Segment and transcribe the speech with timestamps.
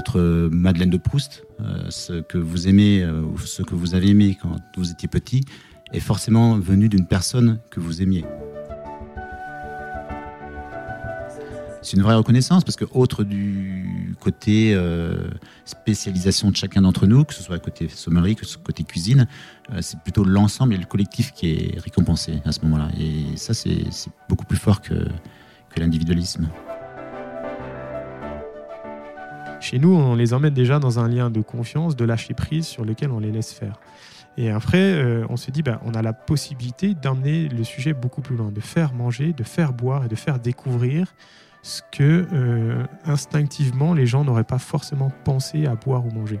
[0.00, 1.44] votre Madeleine de Proust,
[1.90, 5.44] ce que vous aimez ou ce que vous avez aimé quand vous étiez petit,
[5.92, 8.24] est forcément venu d'une personne que vous aimiez.
[11.82, 15.28] c'est une vraie reconnaissance parce que, autre du côté euh,
[15.64, 19.26] spécialisation de chacun d'entre nous, que ce soit côté sommerie, que ce soit côté cuisine,
[19.72, 22.90] euh, c'est plutôt l'ensemble et le collectif qui est récompensé à ce moment-là.
[22.98, 23.86] Et ça, c'est
[24.28, 24.94] beaucoup plus fort que
[25.76, 26.48] l'individualisme.
[29.60, 32.86] Chez nous, on les emmène déjà dans un lien de confiance, de lâcher prise sur
[32.86, 33.78] lequel on les laisse faire.
[34.38, 38.22] Et après, euh, on se dit, ben, on a la possibilité d'emmener le sujet beaucoup
[38.22, 41.14] plus loin, de faire manger, de faire boire et de faire découvrir
[41.62, 46.40] ce que euh, instinctivement les gens n'auraient pas forcément pensé à boire ou manger.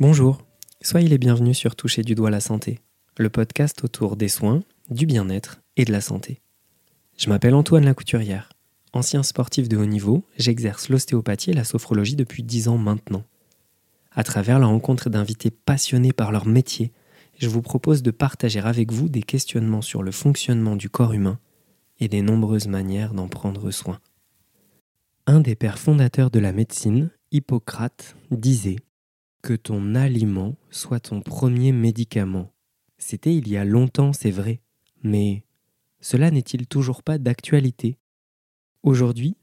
[0.00, 0.42] Bonjour,
[0.82, 2.80] soyez les bienvenus sur Toucher du doigt la santé,
[3.18, 6.40] le podcast autour des soins, du bien-être et de la santé.
[7.16, 8.50] Je m'appelle Antoine Lacouturière.
[8.92, 13.24] Ancien sportif de haut niveau, j'exerce l'ostéopathie et la sophrologie depuis 10 ans maintenant.
[14.12, 16.92] À travers la rencontre d'invités passionnés par leur métier,
[17.38, 21.38] je vous propose de partager avec vous des questionnements sur le fonctionnement du corps humain
[22.00, 24.00] et des nombreuses manières d'en prendre soin.
[25.26, 28.80] Un des pères fondateurs de la médecine, Hippocrate, disait
[29.42, 32.50] Que ton aliment soit ton premier médicament.
[32.98, 34.60] C'était il y a longtemps, c'est vrai,
[35.02, 35.44] mais
[36.00, 37.98] cela n'est-il toujours pas d'actualité?
[38.82, 39.36] Aujourd'hui,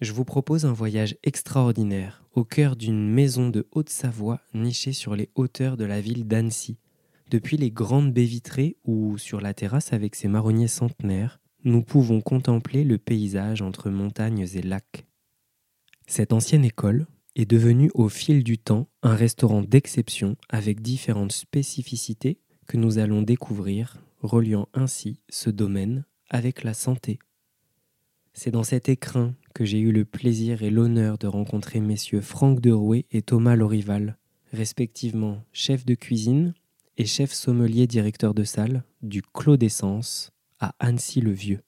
[0.00, 5.30] je vous propose un voyage extraordinaire au cœur d'une maison de Haute-Savoie nichée sur les
[5.34, 6.78] hauteurs de la ville d'Annecy,
[7.30, 12.20] depuis les grandes baies vitrées ou sur la terrasse avec ses marronniers centenaires, nous pouvons
[12.20, 15.06] contempler le paysage entre montagnes et lacs.
[16.06, 22.38] Cette ancienne école est devenue au fil du temps un restaurant d'exception avec différentes spécificités
[22.66, 27.18] que nous allons découvrir, reliant ainsi ce domaine avec la santé.
[28.32, 32.60] C'est dans cet écrin que j'ai eu le plaisir et l'honneur de rencontrer messieurs Franck
[32.60, 34.18] Derouet et Thomas Lorival,
[34.52, 36.54] respectivement chefs de cuisine
[36.96, 41.60] et chef sommelier directeur de salle du Clos d'Essence à Annecy-le-Vieux.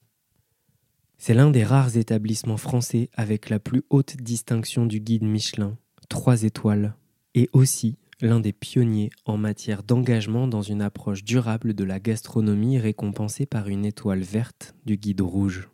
[1.17, 5.77] C'est l'un des rares établissements français avec la plus haute distinction du guide Michelin,
[6.09, 6.95] 3 étoiles,
[7.33, 12.79] et aussi l'un des pionniers en matière d'engagement dans une approche durable de la gastronomie
[12.79, 15.69] récompensée par une étoile verte du guide rouge.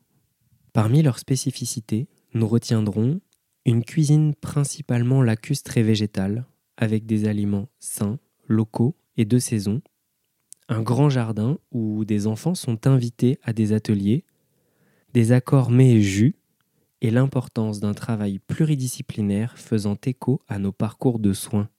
[0.74, 3.22] Parmi leurs spécificités, nous retiendrons
[3.66, 6.46] une cuisine principalement lacustre et végétale,
[6.76, 9.82] avec des aliments sains, locaux et de saison,
[10.68, 14.26] un grand jardin où des enfants sont invités à des ateliers,
[15.14, 16.36] des accords mets et jus,
[17.02, 21.70] et l'importance d'un travail pluridisciplinaire faisant écho à nos parcours de soins.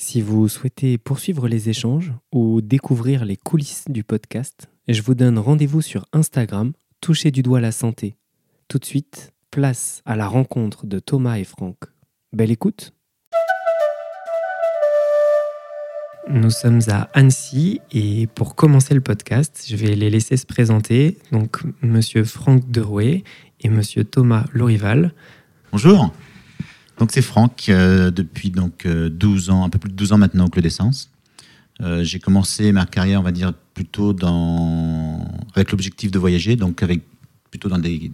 [0.00, 5.40] Si vous souhaitez poursuivre les échanges ou découvrir les coulisses du podcast, je vous donne
[5.40, 8.14] rendez-vous sur Instagram, toucher du doigt la santé.
[8.68, 11.78] Tout de suite, place à la rencontre de Thomas et Franck.
[12.32, 12.92] Belle écoute
[16.28, 21.18] Nous sommes à Annecy et pour commencer le podcast, je vais les laisser se présenter.
[21.32, 23.24] Donc, monsieur Franck Derouet
[23.62, 25.12] et monsieur Thomas Lorival.
[25.72, 26.12] Bonjour.
[26.98, 30.18] Donc, c'est Franck euh, depuis donc 12 euh, ans, un peu plus de 12 ans
[30.18, 31.10] maintenant au Club d'essence.
[31.80, 36.82] Euh, j'ai commencé ma carrière, on va dire, plutôt dans, avec l'objectif de voyager, donc
[36.82, 37.02] avec
[37.50, 38.10] plutôt dans des,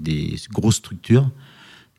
[0.52, 1.30] grosses structures,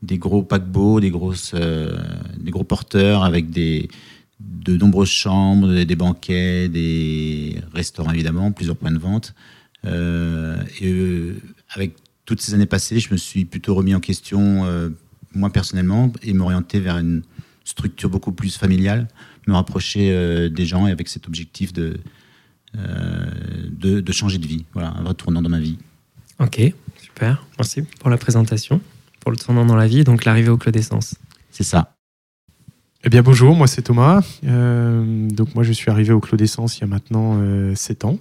[0.04, 3.90] des gros paquebots, des, grosses, des gros porteurs avec des,
[4.40, 9.34] de nombreuses chambres, des banquets, des restaurants évidemment, plusieurs points de vente.
[9.84, 11.34] Et
[11.72, 11.96] avec
[12.26, 14.64] toutes ces années passées, je me suis plutôt remis en question,
[15.36, 17.22] moi personnellement, et m'orienter vers une
[17.64, 19.08] structure beaucoup plus familiale,
[19.48, 22.00] me rapprocher des gens et avec cet objectif de,
[22.74, 24.66] de, changer de vie.
[24.74, 25.78] Voilà, un vrai tournant dans ma vie.
[26.40, 26.62] Ok,
[27.02, 27.46] super.
[27.58, 28.82] Merci pour la présentation,
[29.20, 31.16] pour le tournant dans la vie, donc l'arrivée au Clos d'essence.
[31.52, 31.96] C'est ça.
[33.08, 34.26] Eh bien bonjour, moi c'est Thomas.
[34.46, 38.04] Euh, donc moi je suis arrivé au Clos d'Essence il y a maintenant euh, 7
[38.04, 38.18] ans.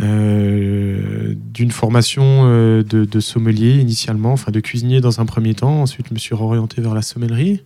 [0.00, 5.82] Euh, d'une formation euh, de, sommelier initialement, enfin de cuisinier dans un premier temps.
[5.82, 7.62] Ensuite je me suis orienté vers la sommellerie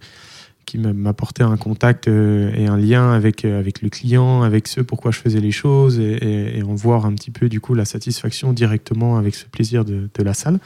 [0.65, 5.19] qui m'apportait un contact et un lien avec, avec le client, avec ce pourquoi je
[5.19, 9.35] faisais les choses et, en voir un petit peu du coup la satisfaction directement avec
[9.35, 10.61] ce plaisir de, la salle.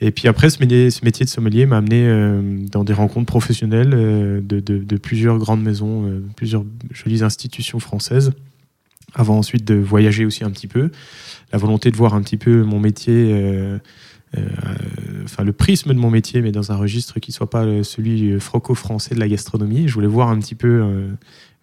[0.00, 4.40] Et puis après, ce métier, de sommelier m'a amené euh, dans des rencontres professionnelles euh,
[4.42, 8.32] de, plusieurs grandes maisons, euh, plusieurs jolies institutions françaises,
[9.14, 10.90] avant ensuite de voyager aussi un petit peu.
[11.52, 13.34] La volonté de voir un petit peu mon métier,
[15.24, 19.14] enfin le prisme de mon métier, mais dans un registre qui soit pas celui franco-français
[19.14, 19.88] de la gastronomie.
[19.88, 21.08] Je voulais voir un petit peu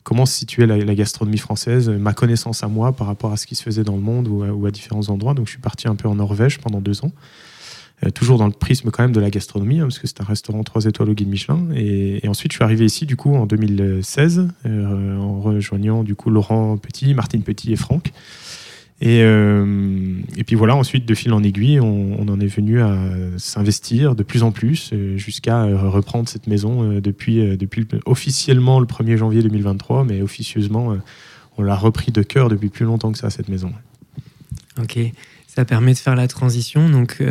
[0.07, 3.55] comment se situait la, gastronomie française, ma connaissance à moi par rapport à ce qui
[3.55, 5.33] se faisait dans le monde ou à, différents endroits.
[5.33, 7.11] Donc je suis parti un peu en Norvège pendant deux ans.
[8.13, 10.63] Toujours dans le prisme quand même de la gastronomie, hein, parce que c'est un restaurant
[10.63, 11.67] 3 étoiles au guide Michelin.
[11.75, 16.77] Et, ensuite, je suis arrivé ici, du coup, en 2016, en rejoignant, du coup, Laurent
[16.77, 18.11] Petit, Martine Petit et Franck.
[18.99, 22.97] Et, euh, et puis voilà, ensuite, de fil en aiguille, on, en est venu à
[23.37, 28.87] s'investir de plus en plus euh, jusqu'à euh, reprendre cette maison depuis, depuis officiellement le
[28.87, 30.97] 1er janvier 2023, mais officieusement,
[31.57, 33.71] on l'a repris de cœur depuis plus longtemps que ça, cette maison.
[34.81, 34.97] Ok,
[35.47, 36.89] ça permet de faire la transition.
[36.89, 37.21] Donc,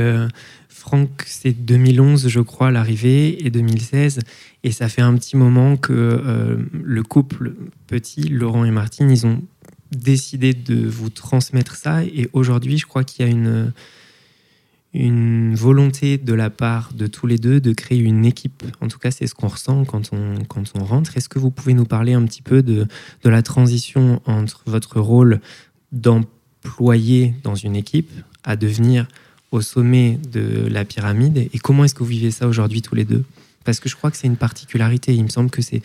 [0.87, 4.21] Franck, c'est 2011, je crois, l'arrivée, et 2016.
[4.63, 7.55] Et ça fait un petit moment que le couple
[7.89, 9.43] petit, Laurent et Martine, ils ont
[9.91, 12.05] décidé de vous transmettre ça.
[12.05, 13.73] Et aujourd'hui, je crois qu'il y a une,
[14.95, 18.63] une volonté de la part de tous les deux de créer une équipe.
[18.81, 21.17] En tout cas, c'est ce qu'on ressent quand on, quand on rentre.
[21.17, 22.87] Est-ce que vous pouvez nous parler un petit peu de,
[23.25, 25.41] de la transition entre votre rôle
[25.91, 28.13] d'employé dans une équipe
[28.45, 29.09] à devenir
[29.53, 33.05] au sommet de la pyramide et comment est-ce que vous vivez ça aujourd'hui tous les
[33.05, 33.25] deux?
[33.65, 35.15] Parce que je crois que c'est une particularité.
[35.15, 35.83] Il me semble que c'est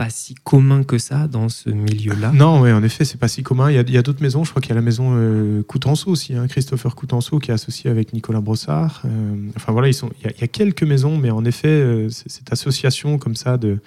[0.00, 2.32] pas si commun que ça dans ce milieu-là.
[2.34, 3.70] Non, oui, en effet, c'est pas si commun.
[3.70, 4.44] Il y a, d'autres maisons.
[4.44, 7.54] Je crois qu'il y a la maison euh, Coutenceau aussi, hein, Christopher Coutenceau, qui est
[7.54, 9.02] associé avec Nicolas Brossard.
[9.04, 10.08] Euh, enfin voilà, ils sont.
[10.22, 13.78] Il y, a, quelques maisons, mais en effet, euh, cette association comme ça de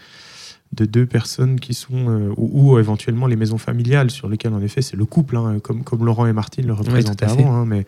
[0.71, 4.97] de deux personnes qui sont ou, éventuellement les maisons familiales sur lesquelles en effet c'est
[4.97, 7.53] le couple, hein, comme comme Laurent et Martine le représentaient avant.
[7.53, 7.85] Hein, mais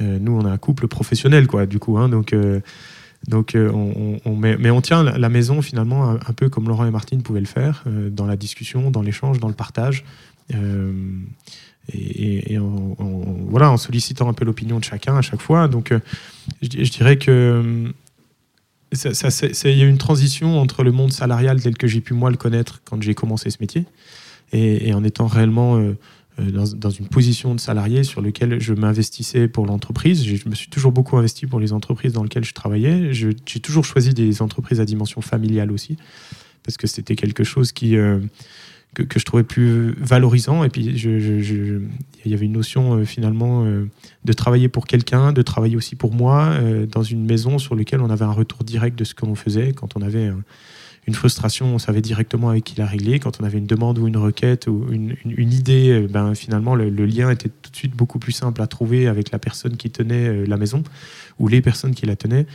[0.00, 1.98] nous, on a un couple professionnel, quoi, du coup.
[1.98, 2.34] Hein, donc
[3.26, 7.22] donc, euh, on, mais on tient la maison finalement un, peu comme Laurent et Martine
[7.22, 10.04] pouvaient le faire, euh, dans la discussion, dans l'échange, dans le partage.
[10.54, 10.92] Euh,
[11.92, 12.58] et,
[13.50, 15.68] voilà, en sollicitant un peu l'opinion de chacun à chaque fois.
[15.68, 15.92] Donc,
[16.62, 17.92] je, dirais que
[18.92, 22.36] il y a une transition entre le monde salarial tel que j'ai pu moi le
[22.36, 23.86] connaître quand j'ai commencé ce métier
[24.52, 25.96] et, en étant réellement euh,
[26.38, 30.24] dans, une position de salarié sur lequel je m'investissais pour l'entreprise.
[30.24, 33.12] Je me suis toujours beaucoup investi pour les entreprises dans lesquelles je travaillais.
[33.12, 35.96] J'ai toujours choisi des entreprises à dimension familiale aussi,
[36.62, 38.20] parce que c'était quelque chose qui, euh,
[38.94, 40.64] que, je trouvais plus valorisant.
[40.64, 45.76] Et puis, il y avait une notion euh, finalement de travailler pour quelqu'un, de travailler
[45.76, 46.56] aussi pour moi,
[46.90, 49.72] dans une maison sur laquelle on avait un retour direct de ce que l'on faisait
[49.72, 50.30] quand on avait
[51.08, 53.18] une frustration, on savait directement avec qui la régler.
[53.18, 56.90] Quand on avait une demande ou une requête ou une, idée, euh, ben, finalement, le,
[56.90, 60.28] lien était tout de suite beaucoup plus simple à trouver avec la personne qui tenait
[60.28, 60.84] euh, la maison
[61.38, 62.46] ou les personnes qui la tenaient.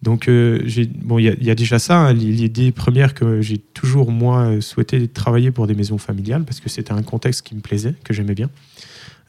[0.00, 0.66] Donc, euh,
[1.02, 5.50] bon, il y, a déjà ça, hein, l'idée première que j'ai toujours, moi, souhaité travailler
[5.50, 8.48] pour des maisons familiales parce que c'était un contexte qui me plaisait, que j'aimais bien.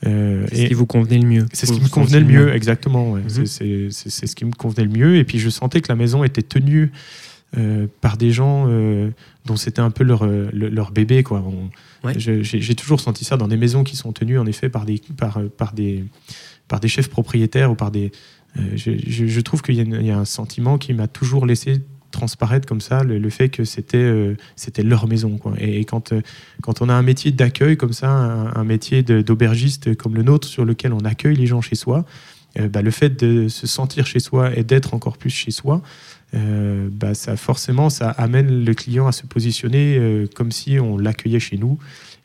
[0.04, 1.46] c'est ce qui vous convenait le mieux.
[1.52, 3.18] C'est ce qui me convenait le mieux, exactement.
[3.18, 3.46] Mhm.
[3.46, 5.18] C'est ce qui me convenait le mieux.
[5.18, 6.94] Et puis, je sentais que la maison était tenue
[7.56, 9.12] euh, par des gens euh,
[9.46, 11.22] dont c'était un peu leur, euh, leur bébé.
[11.22, 11.44] Quoi.
[12.16, 15.40] J'ai toujours senti ça dans des maisons qui sont tenues en effet par des, par,
[15.56, 16.04] par des,
[16.68, 18.12] par des chefs propriétaires ou par des.
[18.76, 22.82] Je, je, trouve qu'il y, y, a un sentiment qui m'a toujours laissé transparaître comme
[22.82, 25.54] ça le, fait que c'était c'était leur maison quoi.
[25.58, 26.14] Et, quand
[26.62, 30.66] quand on a un métier d'accueil comme ça un, métier d'aubergiste comme le nôtre sur
[30.66, 32.06] lequel on accueille les gens chez soi
[32.70, 35.82] bah, le fait de se sentir chez soi et d'être encore plus chez soi
[36.36, 40.98] euh, bah, ça forcément ça amène le client à se positionner euh, comme si on
[40.98, 41.78] l'accueillait chez nous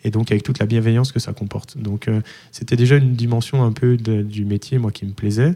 [0.02, 1.76] et donc avec toute la bienveillance que ça comporte.
[1.76, 2.20] Donc euh,
[2.50, 5.54] c'était déjà une dimension un peu du métier moi qui me plaisait.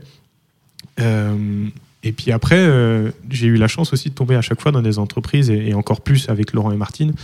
[0.99, 2.69] et puis après,
[3.31, 6.01] j'ai eu la chance aussi de tomber à chaque fois dans des entreprises et encore
[6.01, 7.15] plus avec Laurent et Martine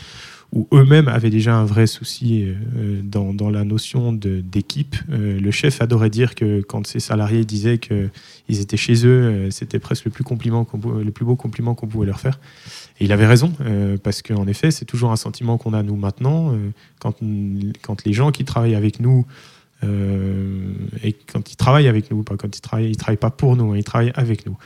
[0.52, 4.96] où eux-mêmes avaient déjà un vrai souci euh, dans, dans, la notion d'équipe.
[5.10, 8.10] Euh, le chef adorait dire que quand ses salariés disaient qu'ils
[8.60, 10.66] étaient chez eux, euh, c'était presque le plus, compliment
[11.02, 12.40] le plus beau compliment qu'on pouvait leur faire.
[12.98, 13.52] Et il avait raison,
[14.02, 16.52] parce qu'en effet, c'est toujours un sentiment qu'on a nous maintenant,
[16.98, 17.14] quand,
[17.80, 19.24] quand les gens qui travaillent avec nous
[19.84, 20.72] euh,
[21.04, 23.72] et quand ils travaillent avec nous, pas quand ils travaillent, ils travaillent pas pour nous,
[23.72, 24.56] hein, ils travaillent avec nous.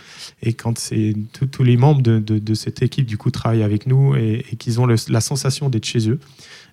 [0.43, 1.15] Et quand c'est
[1.51, 5.21] tous les membres de, cette équipe du coup travaillent avec nous et, qu'ils ont la
[5.21, 6.19] sensation d'être chez eux,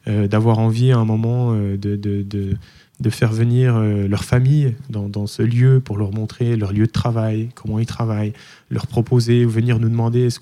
[0.07, 5.81] euh, d'avoir envie à un moment euh, de, faire venir leur famille dans, ce lieu
[5.83, 8.33] pour leur montrer leur lieu de travail, comment ils travaillent,
[8.69, 10.39] leur proposer ou venir nous demander est-ce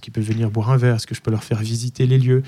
[0.00, 2.42] qu'ils peuvent venir boire un verre, est-ce que je peux leur faire visiter les lieux.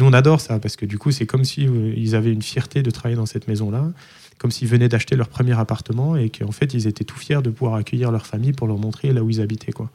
[0.00, 2.40] Nous, on adore ça parce que du coup, c'est comme si euh, ils avaient une
[2.40, 3.92] fierté de travailler dans cette maison-là,
[4.38, 7.50] comme s'ils venaient d'acheter leur premier appartement et qu'en fait, ils étaient tout fiers de
[7.50, 9.72] pouvoir accueillir leur famille pour leur montrer là où ils habitaient.
[9.72, 9.90] Quoi.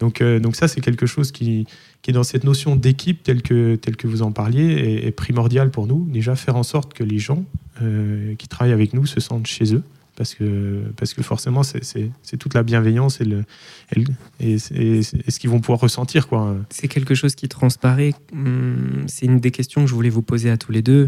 [0.00, 1.66] Donc, euh, donc ça, c'est quelque chose qui,
[2.00, 5.86] qui dans cette notion d'équipe telle que, telle que vous en parliez est, primordial pour
[5.86, 6.08] nous.
[6.10, 7.44] Déjà, faire en sorte que les gens
[7.82, 9.82] euh, qui travaillent avec nous se sentent chez eux
[10.16, 16.28] parce que, parce que forcément, c'est toute la bienveillance et, ce qu'ils vont pouvoir ressentir.
[16.70, 18.14] C'est quelque chose qui transparaît.
[18.32, 21.06] Hum, c'est une des questions que je voulais vous poser à tous les deux.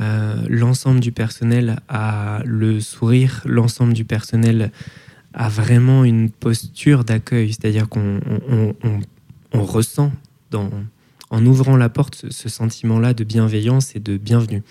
[0.00, 4.70] Euh, l'ensemble du personnel a le sourire, l'ensemble du personnel
[5.32, 8.20] a vraiment une posture d'accueil, c'est-à-dire qu'on
[9.52, 10.12] on, ressent
[10.50, 10.70] dans,
[11.36, 14.62] en ouvrant la porte ce sentiment-là de bienveillance et de bienvenue.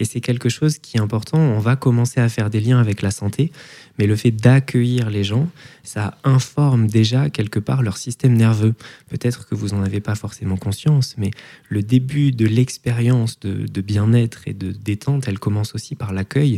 [0.00, 1.38] Et c'est quelque chose qui est important.
[1.38, 3.52] On va commencer à faire des liens avec la santé,
[3.98, 5.46] mais le fait d'accueillir les gens,
[5.82, 8.72] ça informe déjà quelque part leur système nerveux.
[9.10, 11.30] Peut-être que vous n'en avez pas forcément conscience, mais
[11.68, 16.56] le début de l'expérience de, de bien-être et de détente, elle commence aussi par l'accueil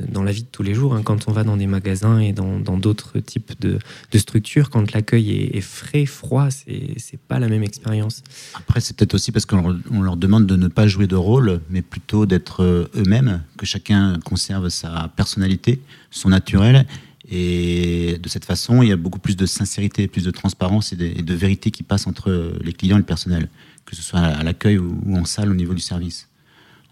[0.00, 2.32] dans la vie de tous les jours, hein, quand on va dans des magasins et
[2.32, 3.78] dans d'autres types de,
[4.18, 8.22] structures, quand l'accueil est, frais, froid, c'est pas la même expérience.
[8.54, 11.82] Après, c'est peut-être aussi parce qu'on leur demande de ne pas jouer de rôle, mais
[11.82, 16.86] plutôt d'être euh, eux-mêmes, que chacun conserve sa personnalité, son naturel.
[17.30, 20.96] Et de cette façon, il y a beaucoup plus de sincérité, plus de transparence et
[20.96, 23.48] de, vérité qui passe entre les clients et le personnel,
[23.86, 26.28] que ce soit à l'accueil ou, en salle au niveau du service.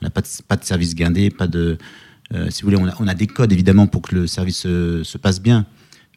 [0.00, 1.76] On n'a pas, pas de service guindé, pas de euh,
[2.50, 5.66] si vous voulez, on a, des codes évidemment pour que le service se, passe bien,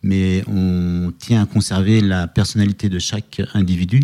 [0.04, 4.02] mais on tient à conserver la personnalité de chaque individu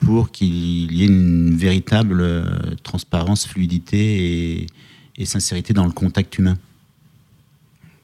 [0.00, 2.44] pour qu'il y ait une véritable euh,
[2.82, 4.66] transparence, fluidité
[5.16, 6.56] et, sincérité dans le contact humain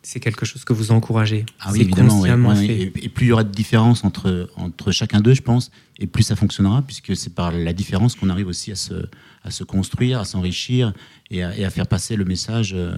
[0.06, 1.44] c'est quelque chose que vous encouragez.
[1.58, 2.54] Ah oui, évidemment.
[2.60, 6.22] Et, plus il y aura de différence entre, entre chacun d'eux, je pense, et plus
[6.22, 8.94] ça fonctionnera, puisque c'est par la différence qu'on arrive aussi à se,
[9.42, 10.92] à se construire, à s'enrichir
[11.32, 12.94] et, à faire passer le message euh,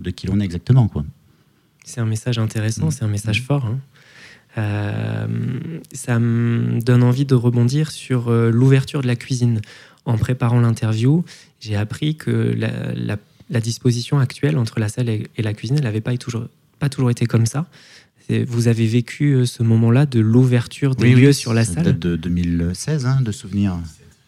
[0.00, 0.86] de qui l'on est exactement.
[0.86, 1.04] Quoi.
[1.84, 2.90] C'est un message intéressant, mm.
[2.92, 3.44] c'est un message mm.
[3.44, 3.66] fort.
[3.66, 3.80] Hein.
[4.56, 5.26] Euh,
[5.92, 9.60] ça me donne envie de rebondir sur euh, l'ouverture de la cuisine.
[10.04, 11.24] En préparant l'interview,
[11.58, 13.16] j'ai appris que la la
[13.60, 16.48] disposition actuelle entre la salle et, la cuisine, elle n'avait pas toujours,
[16.78, 17.66] pas toujours été comme ça.
[18.46, 22.16] Vous avez vécu euh, ce moment-là de l'ouverture des lieux sur la salle date de
[22.16, 23.76] 2016, hein, de souvenir.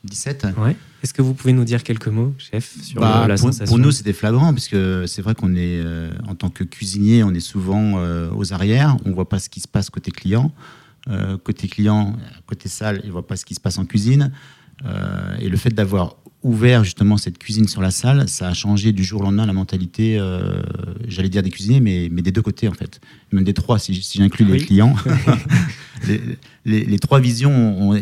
[0.05, 0.49] 17.
[0.59, 0.77] Ouais.
[1.03, 3.79] Est-ce que vous pouvez nous dire quelques mots, chef, sur bah, la pour, sensation Pour
[3.79, 4.77] nous, c'était flagrant, puisque
[5.09, 8.97] c'est vrai qu'on est, euh, en tant que cuisinier, on est souvent euh, aux arrières,
[9.07, 10.53] on ne voit pas ce qui se passe côté client.
[11.45, 14.31] côté client, côté salle, il ne voit pas ce qui se passe en cuisine.
[15.40, 16.16] Et le fait d'avoir
[16.47, 19.52] ouvert justement cette cuisine sur la salle, ça a changé du jour au lendemain la
[19.52, 20.62] mentalité, euh,
[21.09, 23.00] j'allais dire des cuisiniers, mais, mais, des deux côtés en fait,
[23.33, 24.95] même des trois si, j'inclus les clients.
[26.64, 27.52] les, trois visions
[27.90, 28.00] ont,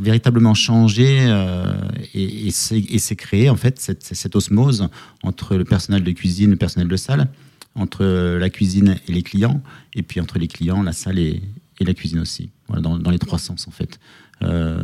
[0.00, 1.72] véritablement changé euh,
[2.12, 4.88] et, et c'est créé en fait cette, cette, osmose
[5.22, 7.28] entre le personnel de cuisine, le personnel de salle,
[7.74, 9.62] entre la cuisine et les clients,
[9.94, 11.40] et puis entre les clients, la salle et,
[11.78, 14.00] et la cuisine aussi, voilà, dans, dans, les trois sens en fait.
[14.42, 14.76] Euh,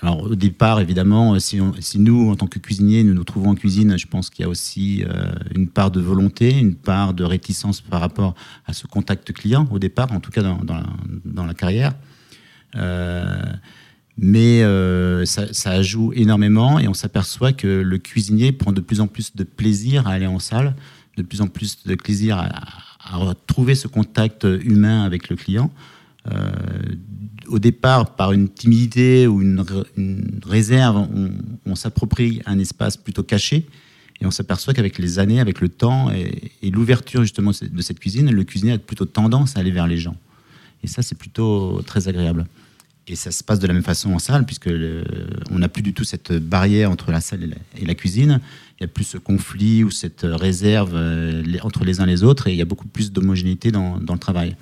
[0.00, 3.54] alors au départ, évidemment, si, si, nous, en tant que cuisiniers, nous nous trouvons en
[3.54, 7.24] cuisine, je pense qu'il y a aussi euh, une part de volonté, une part de
[7.24, 8.34] réticence par rapport
[8.66, 11.94] à ce contact client au départ, en tout cas dans, la, carrière.
[12.76, 13.42] Euh,
[14.16, 14.62] mais
[15.26, 19.34] ça, ça, joue énormément et on s'aperçoit que le cuisinier prend de plus en plus
[19.34, 20.74] de plaisir à aller en salle,
[21.16, 22.52] de plus en plus de plaisir à,
[23.16, 25.72] retrouver ce contact humain avec le client.
[26.30, 26.52] Euh,
[27.50, 29.64] au départ, par une timidité ou une,
[30.46, 31.08] réserve,
[31.66, 33.66] on, s'approprie un espace plutôt caché.
[34.20, 38.30] Et on s'aperçoit qu'avec les années, avec le temps et, l'ouverture justement de cette cuisine,
[38.30, 40.16] le cuisinier a plutôt tendance à aller vers les gens.
[40.82, 42.46] Et ça, c'est plutôt très agréable.
[43.06, 44.70] Et ça se passe de la même façon en salle, puisque
[45.50, 48.40] on n'a plus du tout cette barrière entre la salle et la, cuisine.
[48.78, 52.46] Il n'y a plus ce conflit ou cette réserve euh, entre les uns les autres,
[52.46, 54.56] et il y a beaucoup plus d'homogénéité dans, dans, le travail.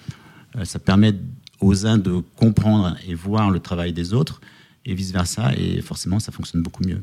[0.56, 1.14] Euh, ça permet
[1.60, 4.40] aux uns de comprendre et voir le travail des autres,
[4.84, 7.00] et vice-versa, et forcément, ça fonctionne beaucoup mieux.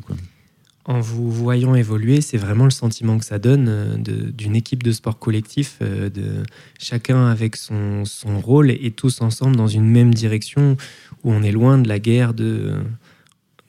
[0.85, 4.91] En vous voyant évoluer, c'est vraiment le sentiment que ça donne euh, d'une équipe de
[4.91, 6.43] sport collectif, euh, de
[6.79, 10.77] chacun avec son, son, rôle et tous ensemble dans une même direction,
[11.23, 12.73] où on est loin de la guerre de,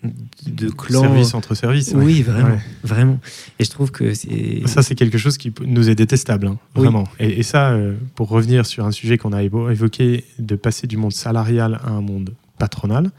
[0.03, 1.03] de clans.
[1.03, 1.93] Service entre services.
[1.95, 3.19] Oui, vraiment, vraiment.
[3.59, 4.63] Et je trouve que c'est.
[4.67, 7.05] Ça, c'est quelque chose qui nous est détestable, hein, vraiment.
[7.19, 11.13] Et, ça, euh, pour revenir sur un sujet qu'on a évoqué, de passer du monde
[11.13, 13.11] salarial à un monde patronal,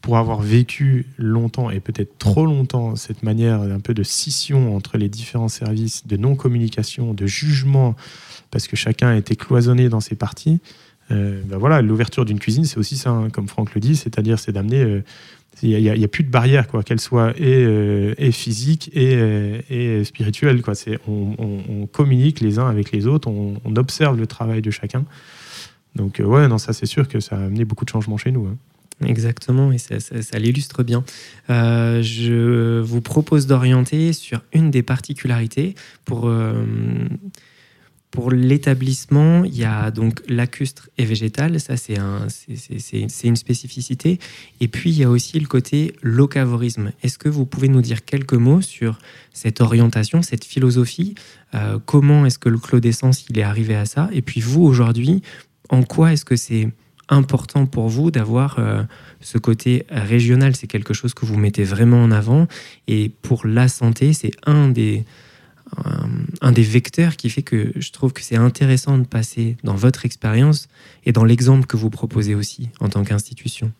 [0.00, 4.98] pour avoir vécu longtemps et peut-être trop longtemps cette manière un peu de scission entre
[4.98, 7.96] les différents services, de non-communication, de jugement,
[8.50, 10.60] parce que chacun était cloisonné dans ses parties.
[11.10, 14.38] Euh, ben voilà, l'ouverture d'une cuisine, c'est aussi ça, hein, comme Franck le dit, c'est-à-dire
[14.38, 15.02] c'est d'amener euh,
[15.62, 19.60] il n'y a, plus de barrière, quoi, qu'elle soit et, euh, et physique et, euh,
[19.70, 20.62] et spirituelle.
[20.62, 20.74] Quoi.
[20.74, 25.04] C'est, on, communique les uns avec les autres, on, observe le travail de chacun.
[25.94, 28.32] Donc, euh, ouais, non, ça, c'est sûr que ça a amené beaucoup de changements chez
[28.32, 28.46] nous.
[28.46, 28.56] Hein.
[29.06, 31.04] Exactement, et ça, l'illustre bien.
[31.48, 35.74] je vous propose d'orienter sur une des particularités
[36.06, 36.30] pour
[38.16, 44.18] pour l'établissement, il y a donc lacustre et végétal, ça c'est un, c'est une spécificité.
[44.62, 46.92] Et puis il y a aussi le côté locavorisme.
[47.02, 48.98] Est-ce que vous pouvez nous dire quelques mots sur
[49.34, 51.14] cette orientation, cette philosophie?
[51.54, 54.08] Euh, Comment est-ce que le Clos d'essence il est arrivé à ça?
[54.14, 55.20] Et puis vous aujourd'hui,
[55.68, 56.70] en quoi est-ce que c'est
[57.10, 58.82] important pour vous d'avoir euh,
[59.20, 60.56] ce côté régional?
[60.56, 62.48] C'est quelque chose que vous mettez vraiment en avant.
[62.88, 65.04] Et pour la santé, c'est un des
[66.40, 70.04] un, des vecteurs qui fait que je trouve que c'est intéressant de passer dans votre
[70.04, 70.68] expérience
[71.04, 73.72] et dans l'exemple que vous proposez aussi en tant qu'institution.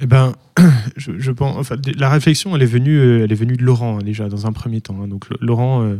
[0.00, 0.34] Eh ben,
[0.96, 4.02] je, pense, enfin, la réflexion, elle est venue, euh, elle est venue de Laurent hein,
[4.02, 4.96] déjà dans un premier temps.
[5.02, 5.08] Hein.
[5.08, 5.96] Donc Laurent, euh,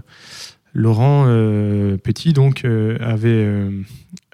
[0.72, 3.68] Laurent euh, Petit donc avait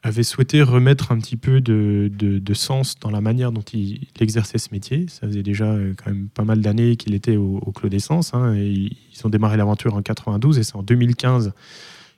[0.07, 4.59] avait souhaité remettre un petit peu de, de, sens dans la manière dont il, exerçait
[4.59, 5.07] ce métier.
[5.09, 8.33] Ça faisait déjà euh, quand même pas mal d'années qu'il était au, au Clos d'Essence.
[8.33, 11.53] Hein, ils ont démarré l'aventure en 92 et c'est en 2015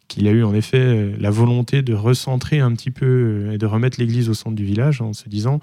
[0.07, 3.59] qu'il a eu en effet euh, la volonté de recentrer un petit peu euh, et
[3.59, 5.61] de remettre l'église au centre du village en se disant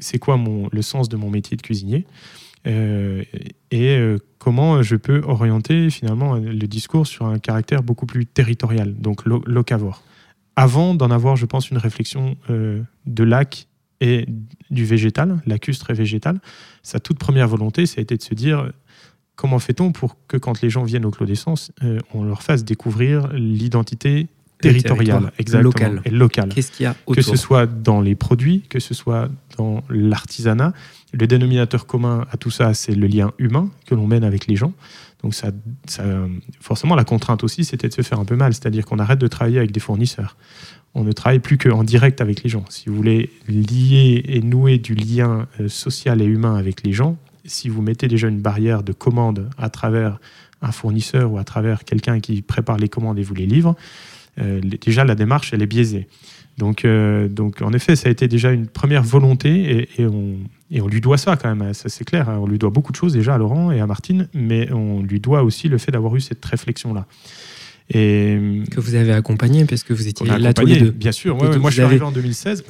[0.00, 0.42] c'est quoi
[0.72, 2.06] le sens de mon métier de cuisinier
[2.64, 3.98] et
[4.38, 10.02] comment je peux orienter finalement le discours sur un caractère beaucoup plus territorial, donc locavore
[10.58, 13.68] avant d'en avoir, je pense, une réflexion euh, de lac
[14.00, 14.26] et
[14.70, 16.40] du végétal, lacustre et végétal,
[16.82, 18.72] sa toute première volonté, ça a été de se dire
[19.36, 22.64] comment fait-on pour que quand les gens viennent au Clos d'Essence, euh, on leur fasse
[22.64, 24.26] découvrir l'identité
[24.60, 26.48] territoriale, exactement, et locale.
[26.48, 30.72] Qu'est-ce qu'il y a Que ce soit dans les produits, que ce soit dans l'artisanat,
[31.12, 34.56] le dénominateur commun à tout ça, c'est le lien humain que l'on mène avec les
[34.56, 34.72] gens.
[35.22, 35.50] Donc ça,
[36.60, 39.26] forcément, la contrainte aussi, c'était de se faire un peu mal, c'est-à-dire qu'on arrête de
[39.26, 40.36] travailler avec des fournisseurs.
[40.94, 42.64] On ne travaille plus qu'en direct avec les gens.
[42.68, 47.18] Si vous voulez lier et nouer du lien euh, social et humain avec les gens,
[47.44, 50.18] si vous mettez déjà une barrière de commande à travers
[50.62, 53.76] un fournisseur ou à travers quelqu'un qui prépare les commandes et vous les livre,
[54.40, 56.08] euh, déjà la démarche, elle est biaisée.
[56.58, 60.36] Donc, euh, donc, en effet, ça a été déjà une première volonté et, on,
[60.70, 62.28] et on, lui doit ça quand même, ça c'est clair.
[62.28, 62.38] Hein.
[62.40, 65.20] On lui doit beaucoup de choses déjà à Laurent et à Martine, mais on lui
[65.20, 67.06] doit aussi le fait d'avoir eu cette réflexion-là.
[67.90, 68.38] Et
[68.70, 70.90] que vous avez accompagné parce que vous étiez là tous les deux.
[70.90, 72.64] Bien sûr, moi je suis arrivé en 2016.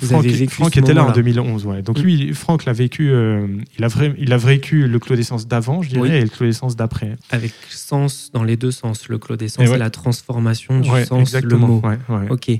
[0.48, 1.66] Franck, était là en 2011.
[1.66, 1.82] Ouais.
[1.82, 3.46] Donc lui, Franck l'a vécu, euh,
[3.78, 6.76] il, a il a vécu le Clos d'essence d'avant, je dirais, et le Clos d'essence
[6.76, 7.16] d'après.
[7.30, 11.56] Avec sens dans les deux sens, le Clos d'essence et la transformation du sens, le
[11.56, 11.82] mot.
[12.30, 12.50] Ok.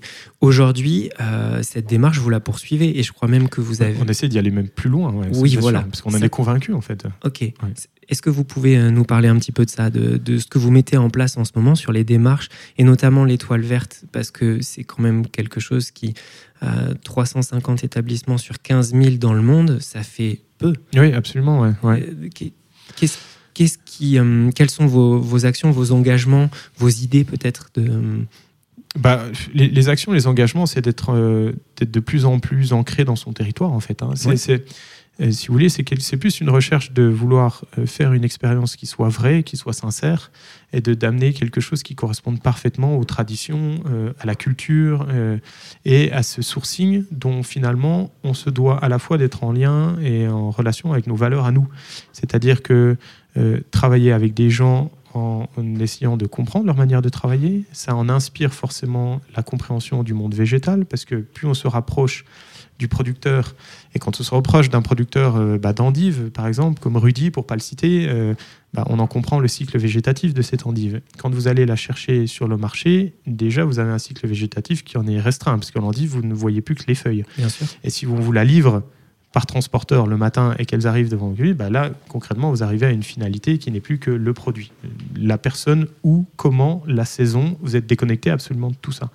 [0.41, 3.95] Aujourd'hui, euh, cette démarche, vous la poursuivez et je crois même que vous avez.
[4.01, 5.15] On essaie d'y aller même plus loin.
[5.35, 5.81] oui, voilà.
[5.81, 7.07] parce qu'on en est convaincu en fait.
[7.25, 7.53] Ok.
[8.09, 10.59] Est-ce que vous pouvez euh, nous parler un petit peu de ça, de, ce que
[10.59, 14.31] vous mettez en place en ce moment sur les démarches, et notamment l'étoile verte, parce
[14.31, 16.15] que c'est quand même quelque chose qui,
[17.05, 20.73] 350 euh, établissements sur 15 000 dans le monde, ça fait peu.
[20.97, 21.61] Oui, absolument.
[21.61, 22.29] Ouais, euh,
[23.55, 24.19] Qu'est-ce, qui,
[24.55, 28.25] quelles sont vos, actions, vos engagements, vos idées peut-être de...
[28.97, 31.13] Bah, les, actions, les engagements, c'est d'être,
[31.81, 34.03] de plus en plus ancré dans son territoire, en fait.
[34.03, 34.13] Hein.
[34.15, 34.65] C'est,
[35.31, 35.83] si vous voulez, c'est
[36.17, 40.31] plus une recherche de vouloir euh, faire une expérience qui soit vraie, qui soit sincère,
[40.73, 45.39] et de d'amener quelque chose qui corresponde parfaitement aux traditions, euh, à la culture euh,
[45.85, 49.99] et à ce sourcing dont finalement on se doit à la fois d'être en lien
[50.01, 51.69] et en relation avec nos valeurs à nous.
[52.13, 52.97] C'est-à-dire que
[53.71, 55.47] travailler avec des gens en,
[55.79, 60.35] essayant de comprendre leur manière de travailler, ça en inspire forcément la compréhension du monde
[60.35, 62.25] végétal, parce que plus on se rapproche
[62.79, 63.55] du producteur.
[63.95, 67.47] Et quand on se reproche d'un producteur euh, bah, d'endive, par exemple, comme Rudy, pour
[67.47, 68.35] pas le citer, euh,
[68.73, 71.01] bah, on en comprend le cycle végétatif de cette endive.
[71.19, 74.97] Quand vous allez la chercher sur le marché, déjà, vous avez un cycle végétatif qui
[74.97, 77.25] en est restreint, parce que l'endive, vous ne voyez plus que les feuilles.
[77.83, 78.83] Et si on vous la livre
[79.33, 82.91] par transporteur le matin et qu'elles arrivent devant vous, bah là, concrètement, vous arrivez à
[82.91, 84.73] une finalité qui n'est plus que le produit.
[85.17, 89.11] La personne, où, comment, la saison, vous êtes déconnecté absolument de tout ça.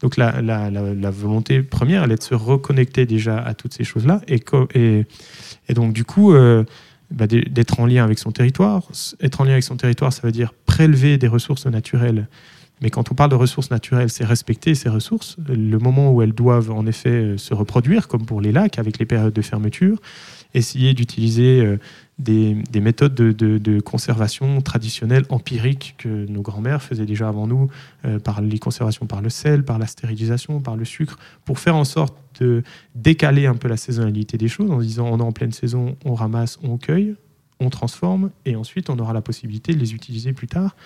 [0.00, 4.20] Donc la, volonté première, elle est de se reconnecter déjà à toutes ces choses-là.
[4.28, 5.04] Et,
[5.74, 6.64] donc du coup, euh,
[7.10, 8.82] bah, d'être en lien avec son territoire.
[9.20, 12.28] Être en lien avec son territoire, ça veut dire prélever des ressources naturelles.
[12.80, 15.36] Mais quand on parle de ressources naturelles, c'est respecter ces ressources.
[15.48, 19.00] Le moment où elles doivent en effet euh, se reproduire, comme pour les lacs, avec
[19.00, 19.98] les périodes de fermeture,
[20.54, 21.78] essayer d'utiliser
[22.20, 27.70] euh, des, méthodes de, conservation traditionnelles, empiriques, que nos grands-mères faisaient déjà avant nous,
[28.04, 31.76] euh, par les conservations par le sel, par la stérilisation, par le sucre, pour faire
[31.76, 32.62] en sorte de
[32.94, 36.14] décaler un peu la saisonnalité des choses, en disant on est en pleine saison, on
[36.14, 37.14] ramasse, on cueille,
[37.60, 40.76] on transforme, et ensuite on aura la possibilité de les utiliser plus tard.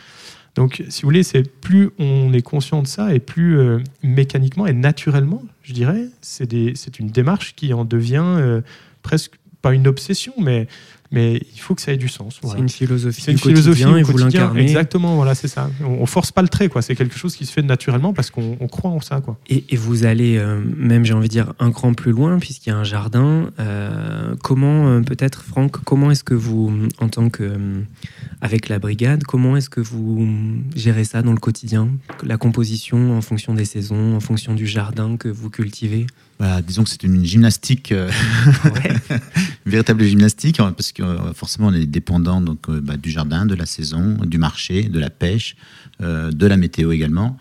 [0.55, 1.23] Donc, si vous voulez,
[1.62, 6.99] plus on est conscient de ça, et plus euh, mécaniquement et naturellement, je dirais, c'est
[6.99, 8.61] une démarche qui en devient
[9.03, 10.66] presque pas une obsession, mais
[11.12, 12.40] mais il faut que ça ait du sens.
[12.42, 13.20] C'est une philosophie.
[13.20, 14.62] C'est une philosophie et vous l'incarnez.
[14.62, 15.70] Exactement, voilà, c'est ça.
[15.83, 16.83] On, on force pas le trait, quoi.
[16.83, 19.38] C'est quelque chose qui se fait naturellement parce qu'on on croit en ça, quoi.
[19.48, 22.70] Et, et vous allez euh, même, j'ai envie de dire, un cran plus loin, puisqu'il
[22.70, 23.51] y a un jardin.
[23.61, 27.53] Euh, comment, euh, peut-être, Franck, comment est-ce que vous, en tant que.
[27.53, 27.83] euh,
[28.40, 30.29] avec la brigade, comment est-ce que vous
[30.75, 31.88] gérez ça dans le quotidien?
[32.25, 36.07] La composition en fonction des saisons, en fonction du jardin que vous cultivez?
[36.43, 38.11] Voilà, disons que c'est une gymnastique, euh,
[38.65, 38.91] Ouais.
[39.65, 43.11] une véritable gymnastique, hein, parce que euh, forcément on est dépendant donc, euh, bah, du
[43.13, 45.55] jardin, de la saison, du marché, de la pêche,
[46.01, 47.37] euh, de la météo également.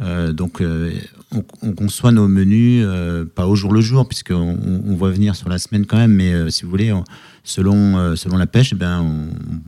[0.00, 0.90] Euh, donc euh,
[1.32, 5.36] on, on conçoit nos menus euh, pas au jour le jour, puisqu'on on, va venir
[5.36, 7.04] sur la semaine quand même, mais euh, si vous voulez, on-
[7.44, 9.02] selon, euh, selon la pêche, eh ben,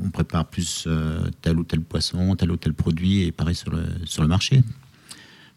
[0.02, 3.70] on, prépare plus euh, tel ou tel poisson, tel ou tel produit, et pareil sur
[3.70, 4.62] le, sur le marché.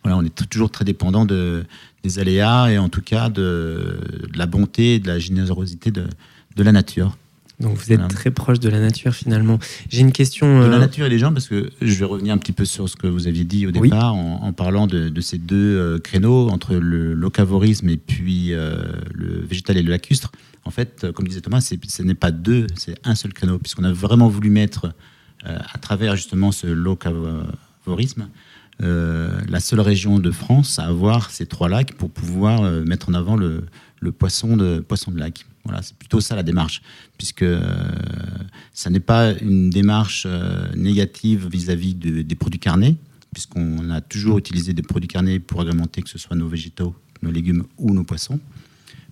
[0.05, 1.63] Voilà, on est toujours très dépendant de,
[2.03, 3.99] des aléas et en tout cas de,
[4.31, 6.05] de la bonté et de la générosité de,
[6.55, 7.17] de la nature.
[7.59, 8.07] Donc vous êtes Voilà.
[8.13, 9.57] très proche de la nature finalement.
[9.89, 10.59] J'ai une question.
[10.61, 12.65] De la euh, nature et des gens, parce que je vais revenir un petit peu
[12.65, 13.81] sur ce que vous aviez dit au Oui.
[13.89, 18.53] départ en, en parlant de, de ces deux euh, créneaux entre le locavorisme et puis
[18.53, 18.75] euh,
[19.13, 20.31] le végétal et le lacustre.
[20.65, 23.91] En fait, comme disait Thomas, ce n'est pas deux, c'est un seul créneau, puisqu'on a
[23.93, 24.91] vraiment voulu mettre
[25.45, 28.27] à travers justement ce locavorisme
[28.83, 33.09] euh, la seule région de France à avoir ces trois lacs pour pouvoir euh, mettre
[33.09, 33.63] en avant le,
[34.17, 35.45] poisson, de, poisson de lac.
[35.63, 36.81] Voilà, c'est plutôt ça la démarche,
[37.17, 37.59] puisque euh,
[38.73, 40.27] ça n'est pas une démarche
[40.75, 42.97] négative vis-à-vis de- des produits carnés,
[43.33, 47.31] puisqu'on a toujours utilisé des produits carnés pour agrémenter que ce soit nos végétaux, nos
[47.31, 48.39] légumes ou nos poissons.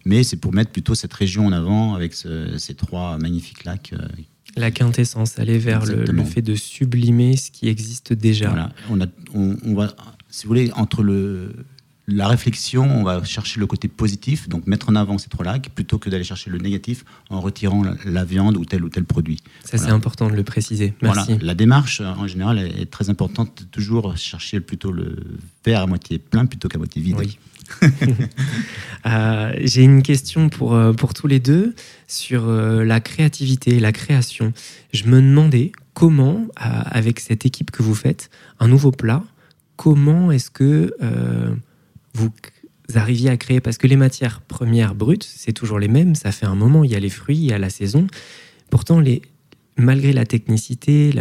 [0.06, 3.94] Mais c'est pour mettre plutôt cette région en avant avec ce- ces trois magnifiques lacs.
[4.56, 8.50] La quintessence, aller vers le, fait de sublimer ce qui existe déjà.
[8.50, 9.94] Voilà, on, a, on, on va,
[10.30, 11.54] si vous voulez, entre le,
[12.08, 15.70] la réflexion, on va chercher le côté positif, donc mettre en avant ces trois lacs,
[15.70, 19.06] plutôt que d'aller chercher le négatif en retirant la, la viande ou tel ou tel
[19.06, 19.40] produit.
[19.64, 20.94] Ça, c'est important de le préciser.
[21.02, 21.32] Merci.
[21.32, 25.16] Voilà, la démarche en général est, très importante, toujours chercher plutôt le
[25.66, 27.16] verre à moitié plein plutôt qu'à moitié vide.
[27.18, 27.38] Oui.
[29.06, 31.76] Euh, J'ai une question pour, euh, pour tous les deux
[32.08, 34.54] sur euh, la créativité, la création.
[34.94, 38.30] Je me demandais comment, avec cette équipe que vous faites,
[38.62, 39.22] un nouveau plat,
[39.76, 40.96] comment est-ce que
[42.14, 42.32] vous
[42.96, 43.60] arriviez à créer?
[43.60, 46.92] Parce que les matières premières brutes, c'est toujours les mêmes, ça fait un moment, il
[46.92, 48.08] y a les fruits, il y a la saison.
[48.70, 49.22] Pourtant, les,
[49.78, 51.12] malgré la technicité,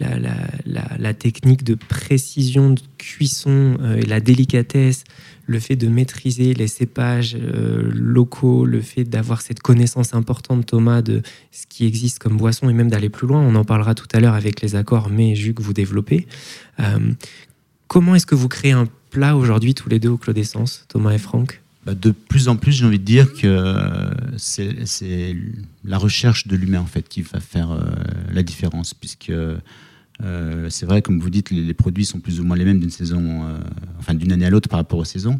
[0.00, 5.04] la, technique de précision de cuisson euh, et la délicatesse,
[5.46, 11.02] le fait de maîtriser les cépages euh, locaux, le fait d'avoir cette connaissance importante, Thomas,
[11.02, 14.08] de ce qui existe comme boisson et même d'aller plus loin, on en parlera tout
[14.12, 16.26] à l'heure avec les accords mais jus que vous développez.
[16.80, 17.12] Euh,
[17.86, 21.12] comment est-ce que vous créez un plat aujourd'hui tous les deux au Clos d'Essence, Thomas
[21.12, 21.61] et Franck?
[21.84, 25.36] Bah, de plus en plus, j'ai envie de dire que euh, c'est
[25.84, 27.82] la recherche de l'humain en fait qui va faire euh,
[28.32, 29.58] la différence, puisque euh,
[30.70, 33.42] c'est vrai, comme vous dites, les, produits sont plus ou moins les mêmes d'une saison,
[33.98, 35.38] enfin d'une année à l'autre par rapport aux saisons.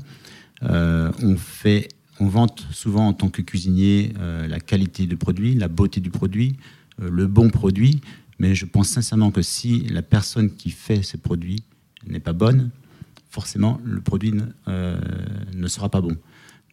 [0.62, 4.12] On fait, on vante souvent en tant que cuisinier
[4.48, 6.56] la qualité du produit, la beauté du produit,
[6.98, 8.00] le bon produit,
[8.40, 11.62] mais je pense sincèrement que si la personne qui fait ces produits
[12.08, 12.70] n'est pas bonne,
[13.32, 14.96] forcément le produit ne, euh,
[15.54, 16.14] ne sera pas bon.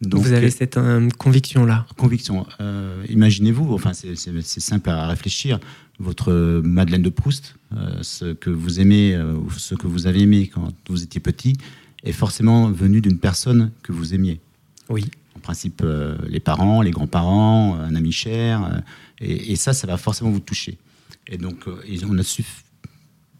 [0.02, 1.86] Donc, Vous avez cette euh, conviction-là?
[1.96, 2.46] Conviction.
[2.60, 4.14] Euh, Imaginez-vous, enfin c'est-
[4.60, 5.58] simple à réfléchir,
[5.98, 6.32] votre
[6.64, 10.50] Madeleine de Proust, euh, ce que vous aimez, euh, ou ce que vous avez aimé
[10.52, 11.56] quand vous étiez petit,
[12.04, 14.40] est forcément venu d'une personne que vous aimiez.
[14.88, 15.04] Oui.
[15.36, 15.82] En principe,
[16.28, 18.82] les parents, les grands-parents, un ami cher,
[19.20, 20.76] et, et ça, ça va forcément vous toucher.
[21.28, 22.42] Et donc, on a su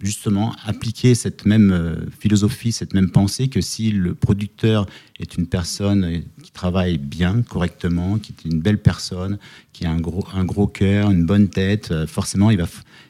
[0.00, 4.86] justement appliquer cette même euh, philosophie, cette même pensée que si le producteur
[5.18, 9.38] est une personne euh, qui travaille bien, correctement, qui est une belle personne,
[9.72, 12.66] qui a un gros, un gros cœur, une bonne tête, euh, forcément, il va,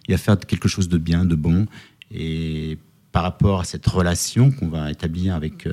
[0.08, 1.66] il va faire quelque chose de bien, de bon.
[2.10, 2.76] Et
[3.12, 5.68] par rapport à cette relation qu'on va établir avec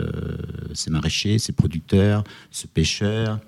[0.73, 3.39] ces maraîchers, ces producteurs, ce pêcheur,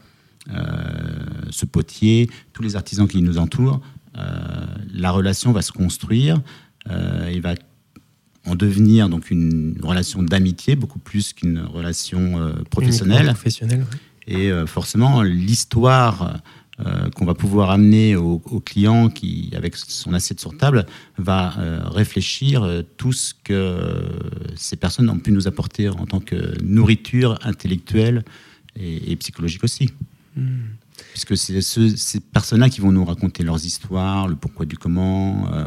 [1.49, 3.81] ce potier, tous les artisans qui nous entourent,
[4.93, 6.39] la relation va se construire.
[6.89, 7.55] Euh, il va
[8.45, 13.25] en devenir donc une relation d'amitié beaucoup plus qu'une relation euh, professionnelle.
[13.27, 13.97] Professionnelle, ouais.
[14.27, 16.41] Et euh, forcément, l'histoire
[16.79, 20.85] euh, qu'on va pouvoir amener au, au client qui, avec son assiette sur table,
[21.17, 24.01] va euh, réfléchir euh, tout ce que
[24.55, 28.23] ces personnes ont pu nous apporter en tant que nourriture intellectuelle
[28.75, 29.89] et, et psychologique aussi.
[30.37, 30.59] Hmm.
[31.11, 35.51] Puisque c'est ce- ces personnes-là qui vont nous raconter leurs histoires, le pourquoi du comment,
[35.53, 35.65] euh,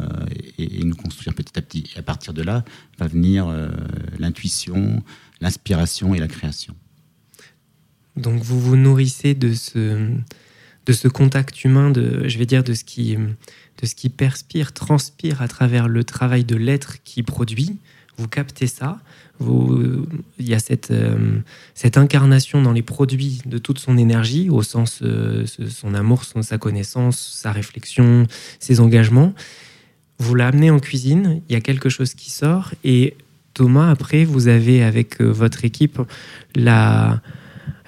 [0.57, 1.85] et, et nous construire petit à petit.
[1.95, 2.63] Et à partir de là,
[2.99, 3.69] va venir euh,
[4.19, 5.03] l'intuition,
[5.41, 6.75] l'inspiration et la création.
[8.15, 10.09] Donc vous vous nourrissez de ce,
[10.85, 14.71] de ce contact humain, de, je vais dire, de ce qui, de ce qui perspire,
[14.73, 17.77] transpire à travers le travail de l'être qui produit.
[18.17, 18.99] Vous captez ça.
[19.41, 20.05] Il
[20.39, 21.39] y a cette, euh,
[21.73, 26.41] cette incarnation dans les produits de toute son énergie, au sens euh, son amour, son,
[26.41, 28.27] sa connaissance, sa réflexion,
[28.59, 29.33] ses engagements.
[30.19, 33.15] Vous l'amenez en cuisine, il y a quelque chose qui sort et
[33.53, 35.99] Thomas, après, vous avez avec euh, votre équipe
[36.55, 37.21] la,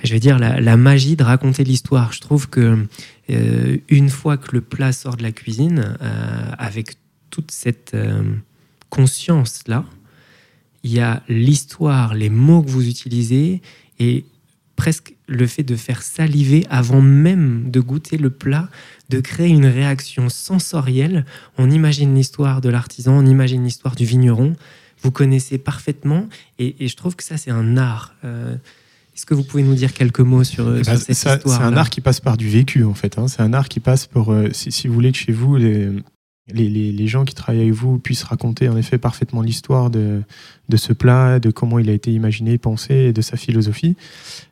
[0.03, 2.11] je vais dire, la, magie de raconter l'histoire.
[2.11, 2.85] Je trouve que
[3.29, 5.97] euh, une fois que le plat sort de la cuisine,
[6.59, 6.95] avec
[7.31, 7.97] toute cette
[8.89, 9.85] conscience-là,
[10.85, 13.61] il y a l'histoire, les mots que vous utilisez
[13.99, 14.23] et
[14.77, 18.69] presque le fait de faire saliver avant même de goûter le plat,
[19.09, 21.25] de créer une réaction sensorielle.
[21.57, 24.55] On imagine l'histoire de l'artisan, on imagine l'histoire du vigneron
[25.01, 26.27] vous connaissez parfaitement.
[26.59, 28.15] Et, je trouve que ça, c'est un art.
[28.23, 28.55] Euh,
[29.15, 31.77] est-ce que vous pouvez nous dire quelques mots sur, euh, bah, cette histoire C'est un
[31.77, 33.17] art qui passe par du vécu, en fait.
[33.17, 33.27] Hein.
[33.27, 35.91] C'est un art qui passe pour, euh, si, si, vous voulez que chez vous, les,
[36.47, 40.21] les, les, gens qui travaillent avec vous puissent raconter en effet parfaitement l'histoire de,
[40.69, 43.95] de ce plat, de comment il a été imaginé, pensé et de sa philosophie,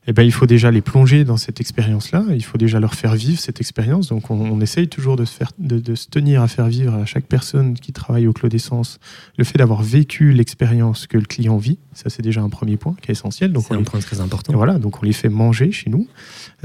[0.06, 3.16] eh ben, il faut déjà les plonger dans cette expérience-là, il faut déjà leur faire
[3.16, 4.10] vivre cette expérience.
[4.10, 7.26] Donc on, essaye toujours de se, faire, de, se tenir à faire vivre à chaque
[7.26, 9.00] personne qui travaille au Clos d'Essence
[9.38, 11.80] le fait d'avoir vécu l'expérience que le client vit.
[11.94, 13.54] Ça, c'est déjà un premier point qui est essentiel.
[13.66, 14.54] C'est un point très important.
[14.54, 16.08] Voilà, donc on les fait manger chez nous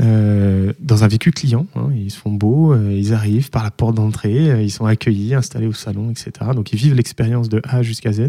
[0.00, 1.66] euh, dans un vécu client.
[1.76, 1.90] Hein.
[1.96, 5.34] Ils se font beaux, euh, ils arrivent par la porte d'entrée, euh, ils sont accueillis,
[5.34, 6.30] installés au salon, etc.
[6.54, 8.28] Donc ils vivent l'expérience de A jusqu'à Z.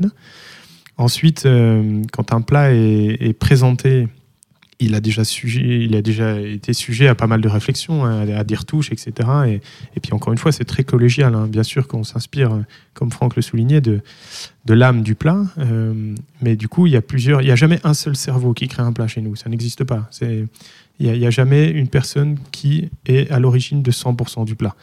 [1.00, 1.48] Ensuite,
[2.12, 4.08] quand un plat est, présenté
[4.82, 9.30] il a déjà été sujet à pas mal de réflexions, hein, à, des retouches, etc.
[9.96, 11.36] Et, puis encore une fois, c'est très collégial.
[11.36, 11.48] Hein.
[11.48, 14.02] Bien sûr qu'on s'inspire, comme Franck le soulignait, de,
[14.68, 15.42] l'âme du plat.
[16.42, 17.42] mais du coup, il y a plusieurs.
[17.42, 19.36] Il n'y a jamais un seul cerveau qui crée un plat chez nous.
[19.36, 20.10] Ça n'existe pas.
[21.00, 24.76] Il n'y a, jamais une personne qui est à l'origine de 100% du plat.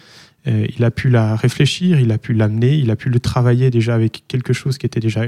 [0.47, 3.71] Euh, il a pu la réfléchir, il a pu l'amener, il a pu le travailler
[3.71, 5.25] déjà avec quelque chose qui était déjà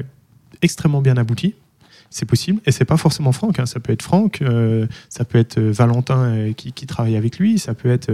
[0.63, 1.55] extrêmement bien abouti,
[2.11, 2.61] c'est possible.
[2.67, 3.59] Et c'est pas forcément Franck.
[3.59, 3.67] Hein.
[3.67, 7.59] Ça peut être Franck, euh, ça peut être euh, Valentin euh, qui, travaille avec lui,
[7.59, 8.11] ça peut être,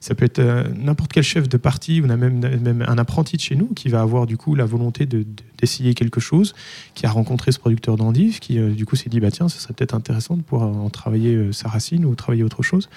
[0.00, 0.40] ça peut être
[0.76, 4.00] n'importe quel chef de parti ou même, même un apprenti de chez nous qui va
[4.00, 5.26] avoir du coup la volonté de,
[5.58, 6.54] d'essayer quelque chose,
[6.94, 9.74] qui a rencontré ce producteur d'endives, qui du coup s'est dit bah tiens, ce serait
[9.74, 12.88] peut-être intéressant de pouvoir en travailler sa racine ou travailler autre chose.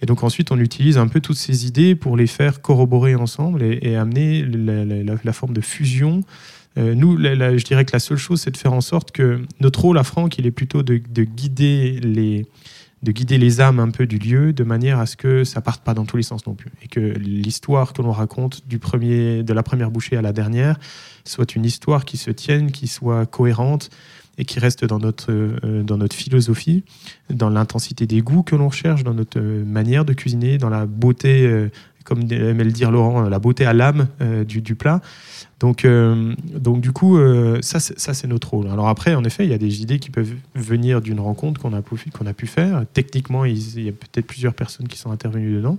[0.00, 3.62] Et donc ensuite, on utilise un peu toutes ces idées pour les faire corroborer ensemble
[3.62, 6.22] et, amener la, forme de fusion
[6.78, 9.80] euh, nous, je dirais que la seule chose, c'est de faire en sorte que notre
[9.80, 12.46] rôle à Franck, il est plutôt de, guider les
[13.04, 15.84] de guider les âmes un peu du lieu de manière à ce que ça parte
[15.84, 16.72] pas dans tous les sens non plus.
[16.82, 20.80] Et que l'histoire que l'on raconte du premier de la première bouchée à la dernière
[21.24, 23.90] soit une histoire qui se tienne qui soit cohérente
[24.38, 26.84] et qui reste dans notre, euh, dans notre philosophie,
[27.28, 31.44] dans l'intensité des goûts que l'on cherche, dans notre manière de cuisiner, dans la beauté,
[31.44, 31.70] euh,
[32.08, 34.08] comme aimait le dire Laurent, la beauté à l'âme
[34.46, 35.02] du, du, plat.
[35.60, 38.68] Donc, euh, donc du coup, euh, ça, c'est notre rôle.
[38.68, 41.74] Alors après, en effet, il y a des idées qui peuvent venir d'une rencontre qu'on
[41.74, 42.84] a, qu'on a pu faire.
[42.92, 45.76] Techniquement, il, y a peut-être plusieurs personnes qui sont intervenues dedans.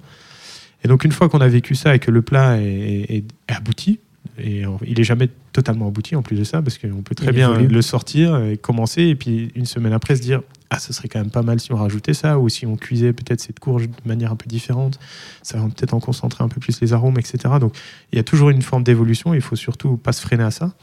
[0.84, 4.00] Et donc, une fois qu'on a vécu ça et que le plat est abouti,
[4.44, 7.58] et il est jamais totalement abouti en plus de ça, parce qu'on peut très bien
[7.60, 11.20] le sortir et commencer, et puis une semaine après se dire Ah, ce serait quand
[11.20, 13.94] même pas mal si on rajoutait ça, ou si on cuisait peut-être cette courge de
[14.08, 15.00] manière un peu différente,
[15.42, 17.56] ça va peut-être en concentrer un peu plus les arômes, etc.
[17.60, 17.76] Donc
[18.12, 20.74] il y a toujours une forme d'évolution, il faut surtout pas se freiner à ça.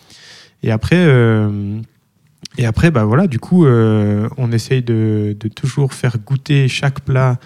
[0.62, 0.96] Et après.
[0.96, 1.80] Euh,
[2.58, 7.38] et après, bah voilà, du coup, euh, on essaye de, toujours faire goûter chaque plat.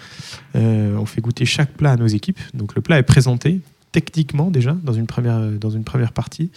[0.55, 2.39] Euh, on fait goûter chaque plat à nos équipes.
[2.53, 3.59] Donc le plat est présenté
[3.91, 6.51] techniquement déjà dans une première, dans une première partie.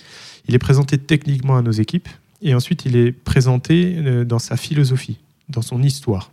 [0.49, 2.09] Il est présenté techniquement à nos équipes
[2.43, 5.19] et ensuite il est présenté euh, dans sa philosophie,
[5.49, 6.31] dans son histoire.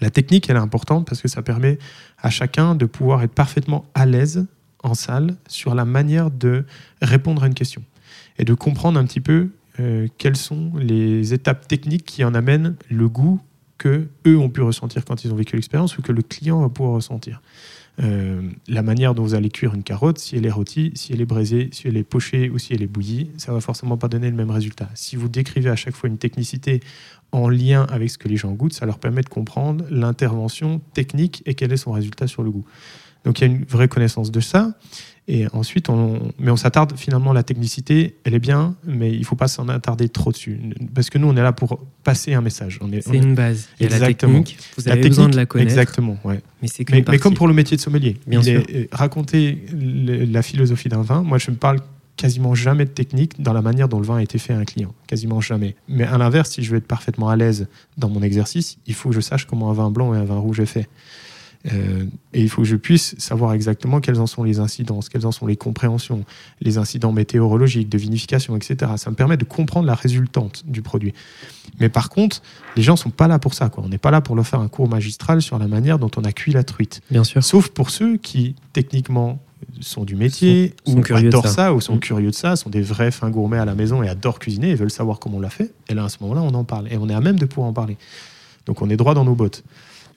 [0.00, 1.78] La technique, elle est importante parce que ça permet
[2.18, 4.46] à chacun de pouvoir être parfaitement à l'aise
[4.82, 6.64] en salle sur la manière de
[7.00, 7.82] répondre à une question
[8.38, 12.76] et de comprendre un petit peu euh, quelles sont les étapes techniques qui en amènent
[12.90, 13.40] le goût
[13.78, 16.68] que eux ont pu ressentir quand ils ont vécu l'expérience ou que le client va
[16.68, 17.42] pouvoir ressentir.
[18.02, 21.20] Euh, la manière dont vous allez cuire une carotte, si elle est rôtie, si elle
[21.20, 24.08] est braisée, si elle est pochée ou si elle est bouillie, ça va forcément pas
[24.08, 24.88] donner le même résultat.
[24.94, 26.80] Si vous décrivez à chaque fois une technicité
[27.32, 31.42] en lien avec ce que les gens goûtent, ça leur permet de comprendre l'intervention technique
[31.46, 32.64] et quel est son résultat sur le goût.
[33.26, 34.72] Donc il y a une vraie connaissance de ça.
[35.28, 39.24] Et ensuite, on, mais on s'attarde finalement la technicité, elle est bien, mais il ne
[39.24, 40.60] faut pas s'en attarder trop dessus.
[40.94, 42.78] Parce que nous, on est là pour passer un message.
[43.00, 43.68] C'est une base.
[43.80, 45.68] Il y a la technique, vous avez besoin de la connaître.
[45.68, 46.40] Exactement, ouais.
[46.62, 48.62] Mais, mais, mais, comme pour le métier de sommelier, bien sûr.
[48.72, 51.80] Euh, raconter la philosophie d'un vin, moi je me parle
[52.16, 54.64] quasiment jamais de technique dans la manière dont le vin a été fait à un
[54.64, 54.94] client.
[55.08, 55.74] Quasiment jamais.
[55.88, 57.66] Mais à l'inverse, si je veux être parfaitement à l'aise
[57.98, 60.38] dans mon exercice, il faut que je sache comment un vin blanc et un vin
[60.38, 60.88] rouge est fait.
[61.72, 65.26] Euh, et il faut que je puisse savoir exactement quelles en sont les incidences, quelles
[65.26, 66.24] en sont les compréhensions,
[66.60, 68.92] les incidents météorologiques, de vinification, etc.
[68.96, 71.12] Ça me permet de comprendre la résultante du produit.
[71.80, 72.40] Mais par contre,
[72.76, 73.68] les gens sont pas là pour ça.
[73.68, 73.82] Quoi.
[73.84, 76.22] On n'est pas là pour leur faire un cours magistral sur la manière dont on
[76.24, 77.00] a cuit la truite.
[77.10, 77.42] Bien sûr.
[77.42, 79.40] Sauf pour ceux qui, techniquement,
[79.80, 81.52] sont du métier, Sont- sont ou curieux adorent ça.
[81.54, 81.74] ça.
[81.74, 82.00] ou sont Mm.
[82.00, 84.74] curieux de ça, sont des vrais fins gourmets à la maison et adorent cuisiner et
[84.76, 85.72] veulent savoir comment on l'a fait.
[85.88, 86.86] Et là, à ce moment-là, on en parle.
[86.92, 87.96] Et on est à même de pouvoir en parler.
[88.66, 89.64] Donc on est droit dans nos bottes.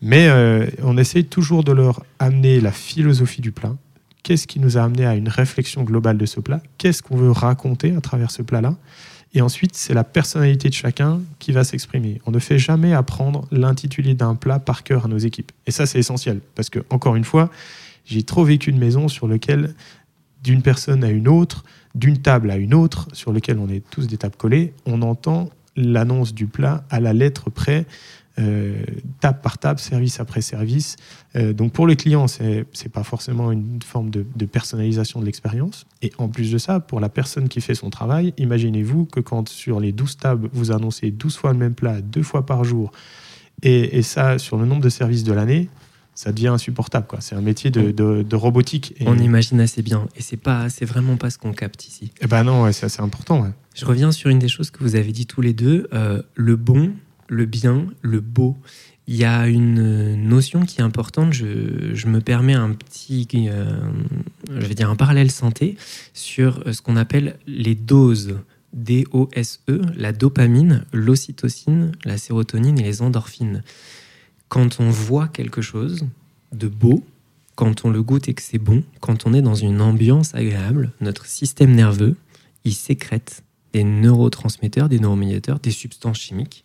[0.02, 3.76] Mais euh, on essaye toujours de leur amener la philosophie du plat.
[4.24, 6.62] Qu'est-ce qui nous a amené à une réflexion globale de ce plat?
[6.78, 8.76] Qu'est-ce qu'on veut raconter à travers ce plat-là?
[9.34, 12.20] Et ensuite, c'est la personnalité de chacun qui va s'exprimer.
[12.26, 15.52] On ne fait jamais apprendre l'intitulé d'un plat par cœur à nos équipes.
[15.68, 16.42] Et ça, c'est essentiel.
[16.56, 17.50] Parce que, encore une fois,
[18.06, 19.76] j'ai trop vécu de maisons sur lesquelles,
[20.44, 24.08] d'une personne à une autre, d'une table à une autre, sur lesquelles on est tous
[24.08, 27.86] des tables collées, on entend l'annonce du plat à la lettre près,
[28.40, 28.82] euh,
[29.20, 30.96] table par table, service après service.
[31.36, 35.26] Euh, donc pour le client, c'est n'est pas forcément une forme de, de personnalisation de
[35.26, 35.86] l'expérience.
[36.02, 39.50] Et en plus de ça, pour la personne qui fait son travail, imaginez-vous que quand
[39.50, 42.92] sur les 12 tables, vous annoncez 12 fois le même plat, deux fois par jour,
[43.62, 45.70] et, et ça sur le nombre de services de l'année,
[46.16, 47.08] ça devient insupportable.
[47.08, 47.22] quoi.
[47.22, 48.94] C'est un métier de, de- de robotique.
[49.00, 50.08] Et, On imagine assez bien.
[50.18, 52.12] Et c'est pas, c'est vraiment pas ce qu'on capte ici.
[52.22, 53.42] Eh ben non, ouais, c'est assez important.
[53.44, 53.52] ouais.
[53.74, 56.58] Je reviens sur une des choses que vous avez dit tous les deux, euh, le
[56.58, 56.92] bon,
[57.30, 58.58] le bien, le beau.
[59.08, 61.34] Il y a une notion qui est importante.
[61.34, 63.80] Je, me permets un petit, euh,
[64.50, 65.78] je vais dire un parallèle santé
[66.14, 68.38] sur euh, ce qu'on appelle les doses.
[68.72, 73.64] D-O-S-E, la dopamine, l'ocytocine, la sérotonine et les endorphines.
[74.48, 76.06] Quand on voit quelque chose
[76.52, 77.04] de beau,
[77.56, 80.92] quand on le goûte et que c'est bon, quand on est dans une ambiance agréable,
[81.02, 82.16] notre système nerveux,
[82.64, 86.64] il sécrète des neurotransmetteurs, des neuromédiateurs, des substances chimiques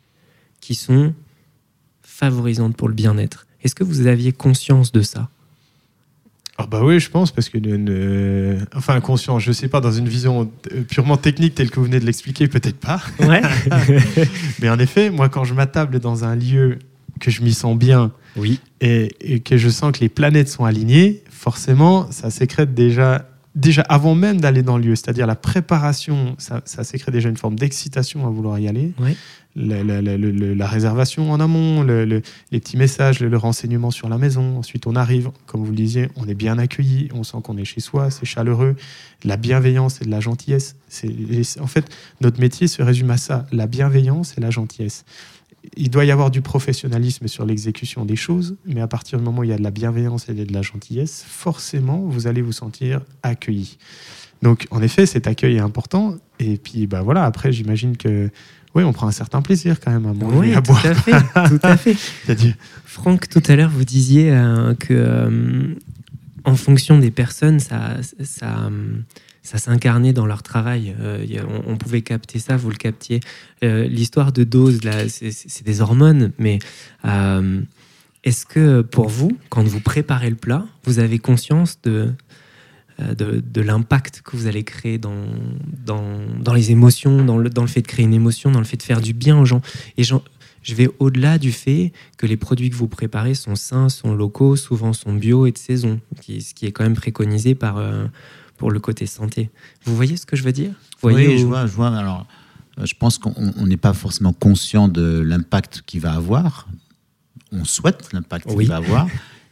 [0.64, 1.12] qui sont
[2.02, 3.46] favorisantes pour le bien-être.
[3.62, 5.28] Est-ce que vous aviez conscience de ça?
[6.56, 7.58] Ah bah oui, je pense, parce que...
[7.58, 11.80] de- de- enfin, conscient, je sais pas, dans une vision euh, purement technique telle que
[11.80, 13.02] vous venez de l'expliquer, peut-être pas.
[13.20, 13.42] Ouais.
[14.62, 16.78] Mais en effet, moi, quand je m'attable dans un lieu
[17.20, 18.58] que je m'y sens bien oui.
[18.80, 23.82] et, et que je sens que les planètes sont alignées, forcément, ça sécrète déjà, déjà
[23.82, 24.96] avant même d'aller dans le lieu.
[24.96, 28.92] C'est-à-dire la préparation, ça, ça sécrète déjà une forme d'excitation à vouloir y aller.
[29.00, 29.16] Ouais.
[29.56, 33.28] La, la- la- le- le- la réservation en amont, le- le- les petits messages, le,
[33.28, 34.58] le renseignement sur la maison.
[34.58, 37.64] Ensuite, on arrive, comme vous le disiez, on est bien accueilli, on sent qu'on est
[37.64, 38.74] chez soi, c'est chaleureux.
[39.22, 40.74] La bienveillance et de la gentillesse.
[41.60, 41.84] En fait,
[42.20, 45.04] notre métier se résume à ça, la bienveillance et la gentillesse
[45.76, 49.40] il doit y avoir du professionnalisme sur l'exécution des choses, mais à partir du moment
[49.40, 52.52] où il y a de la bienveillance et de la gentillesse, forcément, vous allez vous
[52.52, 53.78] sentir accueilli.
[54.42, 56.16] Donc, en effet, cet accueil est important.
[56.38, 58.30] Et puis, bah voilà, après, j'imagine que,
[58.74, 60.84] oui, on prend un certain plaisir quand même à manger, Oui, à tout boire.
[60.86, 61.48] à fait.
[61.48, 61.96] Tout à fait.
[62.84, 65.74] Franck, tout à l'heure, vous disiez euh, que euh,
[66.44, 68.68] en fonction des personnes, ça, ça,
[69.44, 70.96] ça s'incarnait dans leur travail.
[70.98, 71.24] Euh,
[71.66, 73.20] on, pouvait capter ça, vous le captiez.
[73.62, 76.58] Euh, L'histoire de dose, c'est- des hormones, mais
[77.04, 77.60] euh,
[78.24, 82.10] est-ce que pour vous, quand vous préparez le plat, vous avez conscience de,
[82.98, 85.26] de, l'impact que vous allez créer dans,
[85.84, 88.64] dans, dans les émotions, dans le, dans le fait de créer une émotion, dans le
[88.64, 89.60] fait de faire du bien aux gens?
[89.98, 94.14] Et je vais au-delà du fait que les produits que vous préparez sont sains, sont
[94.14, 97.78] locaux, souvent sont bio et de saison, ce qui est quand même préconisé par,
[98.56, 99.50] pour le côté santé.
[99.84, 100.70] Vous voyez ce que je veux dire?
[101.00, 101.96] Vous voyez oui, où- je vois, je vois.
[101.96, 102.26] Alors,
[102.78, 106.66] euh, je pense qu'on on n'est pas forcément conscient de l'impact qu'il va avoir.
[107.52, 108.58] On souhaite l'impact Oui.
[108.64, 109.08] qu'il va avoir.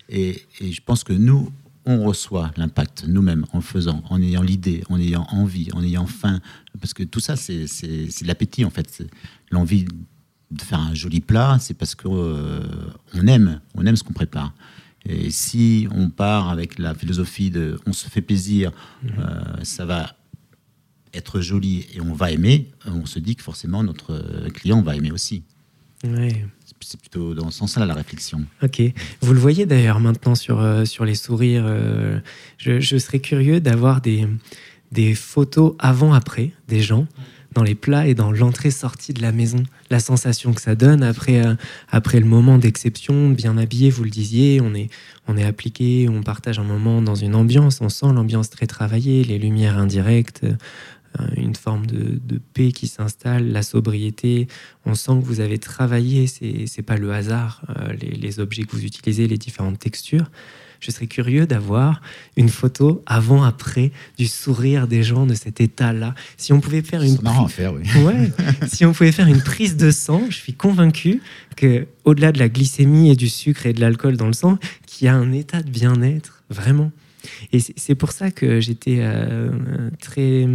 [0.09, 1.51] Et, et je pense que nous,
[1.85, 6.41] on reçoit l'impact nous-mêmes en faisant, en ayant l'idée, en ayant envie, en ayant faim.
[6.81, 9.03] Parce que tout ça, c'est de l'appétit, en fait.
[9.51, 9.85] L'envie
[10.51, 12.61] de faire un joli plat, c'est parce qu'on
[13.15, 14.53] on aime, on aime ce qu'on prépare.
[15.07, 18.71] Et si on part avec la philosophie de on se fait plaisir,
[19.19, 20.15] euh, ça va
[21.15, 24.97] être joli et on va aimer, on se dit que forcément notre euh, client va
[24.97, 25.43] aimer aussi.
[26.05, 26.45] Ouais.
[26.65, 28.45] C'est- C'est plutôt dans ce sens-là la réflexion.
[28.63, 28.83] Ok.
[29.21, 31.63] Vous le voyez d'ailleurs maintenant sur, euh, sur les sourires.
[31.67, 32.19] euh,
[32.59, 34.27] je, je serais curieux d'avoir des,
[34.91, 37.07] des photos avant-après des gens
[37.55, 39.63] dans les plats et dans l'entrée-sortie de la maison.
[39.91, 41.55] La sensation que ça donne après, euh,
[41.91, 44.89] après le moment d'exception, bien habillé, vous le disiez, on est,
[45.29, 49.25] on est appliqué, on partage un moment dans une ambiance, on sent l'ambiance très travaillée,
[49.25, 50.47] les lumières indirectes,
[51.37, 52.21] une forme de,
[52.55, 54.49] paix qui s'installe, la sobriété.
[54.85, 57.63] On sent que vous avez travaillé, c'est n'est pas le hasard,
[58.01, 60.31] les, les, objets que vous utilisez, les différentes textures
[60.83, 62.03] je serais curieux d'avoir
[62.37, 66.15] une photo avant-après du sourire des gens de cet état-là.
[66.37, 67.83] Si on pouvait faire une marrant à faire, oui.
[68.03, 68.33] ouais,
[68.67, 71.23] si on pouvait faire une prise de sang, je suis convaincu
[71.57, 75.07] que au-delà de la glycémie et du sucre et de l'alcool dans le sang, qu'il
[75.07, 76.91] y a un état de bien-être vraiment.
[77.53, 79.51] Et c'est pour ça que j'étais euh,
[80.01, 80.47] très,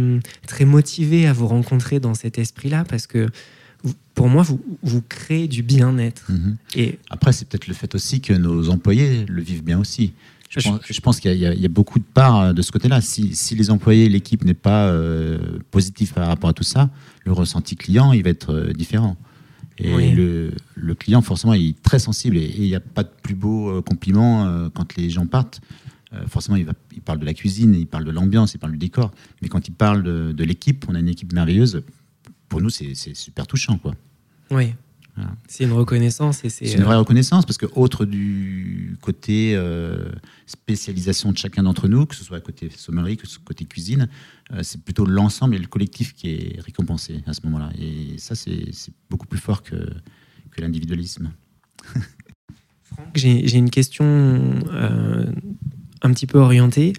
[0.46, 3.28] très motivé à vous rencontrer dans cet esprit-là, parce que
[4.14, 6.30] pour moi, vous, vous créez du bien-être.
[6.30, 6.56] Mhm.
[6.74, 10.12] Et Après, c'est peut-être le fait aussi que nos employés le vivent bien aussi.
[10.50, 13.00] Je, pense, qu'il y, a beaucoup de parts euh, de ce côté-là.
[13.00, 15.38] Si, les employés, l'équipe n'est pas euh,
[15.70, 16.88] positif par rapport à tout ça,
[17.24, 19.16] le ressenti client, il va être euh, différent.
[19.80, 20.50] Et le,
[20.98, 22.36] client, forcément, il est très sensible.
[22.36, 25.60] Et il n'y a pas de plus beau compliment quand les gens partent.
[26.26, 28.78] Forcément, il, va, il, parle de la cuisine, il parle de l'ambiance, il parle du
[28.78, 29.10] décor.
[29.42, 31.82] Mais quand il parle de, de l'équipe, on a une équipe merveilleuse
[32.48, 33.78] pour nous, c'est super touchant.
[33.78, 33.94] Quoi.
[34.50, 34.72] Oui.
[35.48, 36.44] C'est une reconnaissance.
[36.44, 40.10] et C'est une vraie euh, reconnaissance parce que, autre du côté euh,
[40.46, 44.08] spécialisation de chacun d'entre nous, que ce soit côté sommerie, que ce soit côté cuisine,
[44.52, 47.70] euh, c'est plutôt l'ensemble et le collectif qui est récompensé à ce moment-là.
[47.78, 48.70] Et ça, c'est
[49.10, 51.32] beaucoup plus fort que, que l'individualisme.
[52.84, 54.54] Franck, j'ai une question
[56.02, 56.92] un petit peu orientée.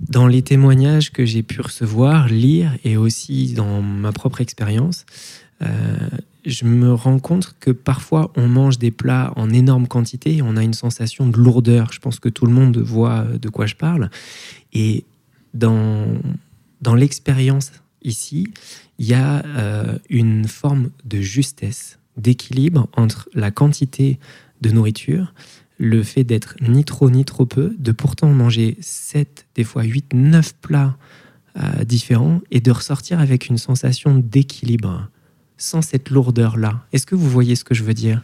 [0.00, 5.04] Dans les témoignages que j'ai pu recevoir, lire et aussi dans ma propre expérience,
[5.62, 5.66] euh,
[6.46, 10.56] je me rends compte que parfois on mange des plats en énorme quantité et on
[10.56, 11.92] a une sensation de lourdeur.
[11.92, 14.08] Je pense que tout le monde voit de quoi je parle.
[14.72, 15.04] Et
[15.52, 16.06] dans,
[16.80, 17.72] dans l'expérience
[18.02, 18.48] ici,
[18.98, 24.18] il y a euh, une forme de justesse, d'équilibre entre la quantité
[24.60, 25.34] de nourriture
[25.78, 30.12] le fait d'être ni trop ni trop peu, de pourtant manger 7, des fois 8,
[30.12, 30.96] 9 plats
[31.56, 35.08] euh, différents et de ressortir avec une sensation d'équilibre,
[35.56, 36.84] sans cette lourdeur-là.
[36.92, 38.22] Est-ce que vous voyez ce que je veux dire?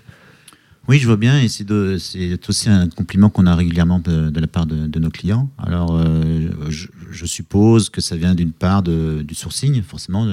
[0.86, 4.66] Oui, je vois bien, et c'est aussi un compliment qu'on a régulièrement de, la part
[4.66, 5.48] de, nos clients.
[5.56, 10.28] Alors, euh, je, suppose que ça vient d'une part du sourcing, forcément.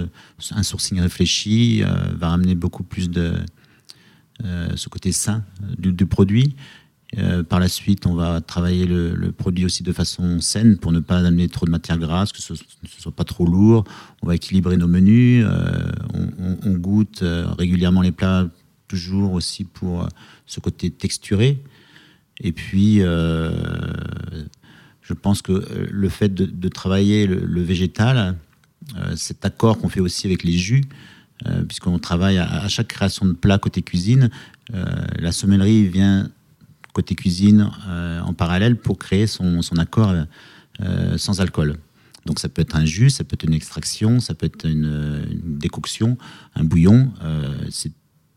[0.52, 3.36] Un sourcing réfléchi euh, va amener beaucoup plus de
[4.76, 5.44] ce côté sain
[5.78, 6.56] du, du produit.
[7.18, 11.00] Euh, par la suite, on va travailler le, produit aussi de façon saine pour ne
[11.00, 12.58] pas amener trop de matière grasse, que ce ne
[12.88, 13.84] soit pas trop lourd.
[14.22, 15.46] On va équilibrer nos menus.
[15.46, 15.92] Euh,
[16.64, 18.48] on, goûte euh, régulièrement les plats,
[18.88, 20.08] toujours aussi pour
[20.46, 21.62] ce côté texturé.
[22.40, 23.54] Et puis, je
[25.14, 28.36] pense que le fait de, travailler le, végétal,
[29.16, 30.84] cet accord qu'on fait aussi avec les jus,
[31.68, 34.32] puisqu'on travaille à, à, chaque création de plat côté cuisine,
[34.74, 36.32] la sommellerie vient
[36.94, 40.14] côté cuisine euh, en parallèle pour créer son, son accord
[40.82, 41.78] euh, sans alcool.
[42.26, 45.26] Donc ça peut être un jus, ça peut être une extraction, ça peut être une,
[45.44, 46.18] décoction,
[46.56, 47.12] un bouillon.
[47.24, 47.92] Euh, c'est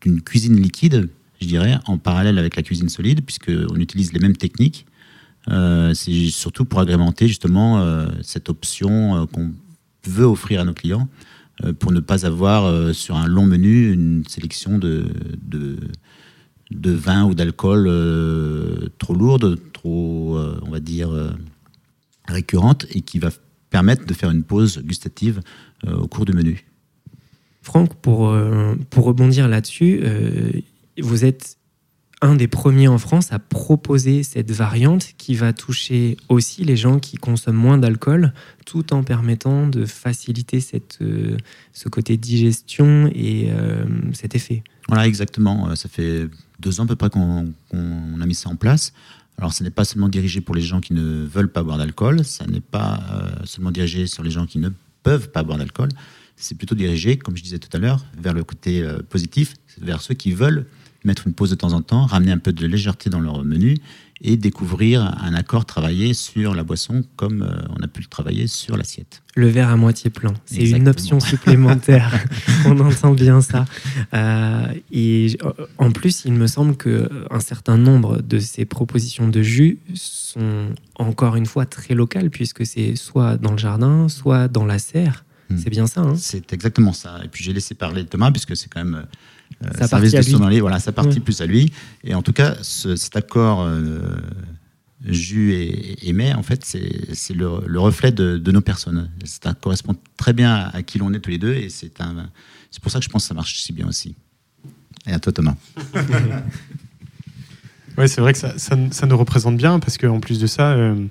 [0.05, 1.09] une cuisine liquide,
[1.41, 4.85] je dirais, en parallèle avec la cuisine solide, puisqu'on utilise les mêmes techniques.
[5.47, 9.51] c'est surtout pour agrémenter justement cette option qu'on
[10.05, 11.07] veut offrir à nos clients
[11.79, 15.07] pour ne pas avoir sur un long menu une sélection de,
[15.41, 15.77] de,
[16.71, 21.31] de vin ou d'alcool euh, trop lourde, trop, euh, on va dire, euh,
[22.27, 23.29] récurrente, et qui va
[23.69, 25.41] permettre de faire une pause gustative
[25.85, 26.65] au cours du menu.
[27.61, 28.35] Franck, pour,
[28.89, 30.01] pour rebondir là-dessus,
[30.99, 31.57] vous êtes
[32.21, 36.99] un des premiers en France à proposer cette variante qui va toucher aussi les gens
[36.99, 38.33] qui consomment moins d'alcool,
[38.65, 40.99] tout en permettant de faciliter cette,
[41.73, 43.49] ce côté digestion et
[44.13, 44.63] cet effet.
[44.87, 45.75] Voilà, exactement.
[45.75, 47.53] Ça fait deux ans à peu près qu'on
[48.21, 48.93] a mis ça en place.
[49.37, 52.23] Alors, ce n'est pas seulement dirigé pour les gens qui ne veulent pas boire d'alcool,
[52.23, 54.69] ça n'est pas euh, seulement dirigé sur les gens qui ne
[55.03, 55.89] peuvent pas boire d'alcool,
[56.37, 60.01] c'est plutôt dirigé, comme je disais tout à l'heure, vers le côté euh, positif, vers
[60.01, 60.65] ceux qui veulent
[61.05, 63.77] mettre une pause de temps en temps, ramener un peu de légèreté dans leur menu
[64.21, 68.47] et découvrir un accord travaillé sur la boisson comme euh, on a pu le travailler
[68.47, 69.21] sur l'assiette.
[69.35, 72.25] Le verre à moitié plein, c'est une option supplémentaire.
[72.65, 73.65] on entend bien ça.
[74.13, 75.37] Euh, et
[75.77, 81.35] en plus, il me semble qu'un certain nombre de ces propositions de jus sont encore
[81.35, 85.25] une fois très locales, puisque c'est soit dans le jardin, soit dans la serre.
[85.49, 85.57] Hmm.
[85.57, 86.01] C'est bien ça.
[86.01, 86.15] Hein?
[86.17, 87.19] C'est exactement ça.
[87.23, 89.05] Et puis j'ai laissé parler Thomas, puisque c'est quand même
[89.63, 91.71] euh, service de sommelier, voilà, ça partie plus à lui.
[92.03, 94.01] Et en tout cas, cet accord euh,
[95.05, 99.09] jus et, et mai, en fait, c'est le, le, reflet de, nos personnes.
[99.23, 101.91] Ça correspond très bien à, qui l'on est tous les deux, et c'est
[102.81, 104.15] pour ça que je pense que ça marche si bien aussi.
[105.07, 105.55] Et à toi, Thomas.
[107.97, 111.05] oui, c'est vrai que ça, ça, nous représente bien, parce qu'en plus de ça, euh,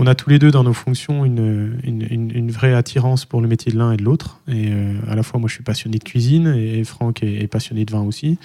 [0.00, 3.72] on a tous les deux dans nos fonctions une, une, vraie attirance pour le métier
[3.72, 4.40] de l'un et de l'autre.
[4.46, 7.84] Et euh, à la fois, moi, je suis passionné de cuisine et Franck est, passionné
[7.84, 8.38] de vin aussi.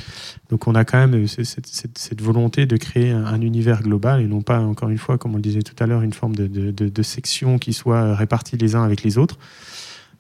[0.50, 4.60] Donc, on a quand même cette, volonté de créer un, univers global et non pas,
[4.60, 7.60] encore une fois, comme on le disait tout à l'heure, une forme de, de, section
[7.60, 9.38] qui soit répartie les uns avec les autres.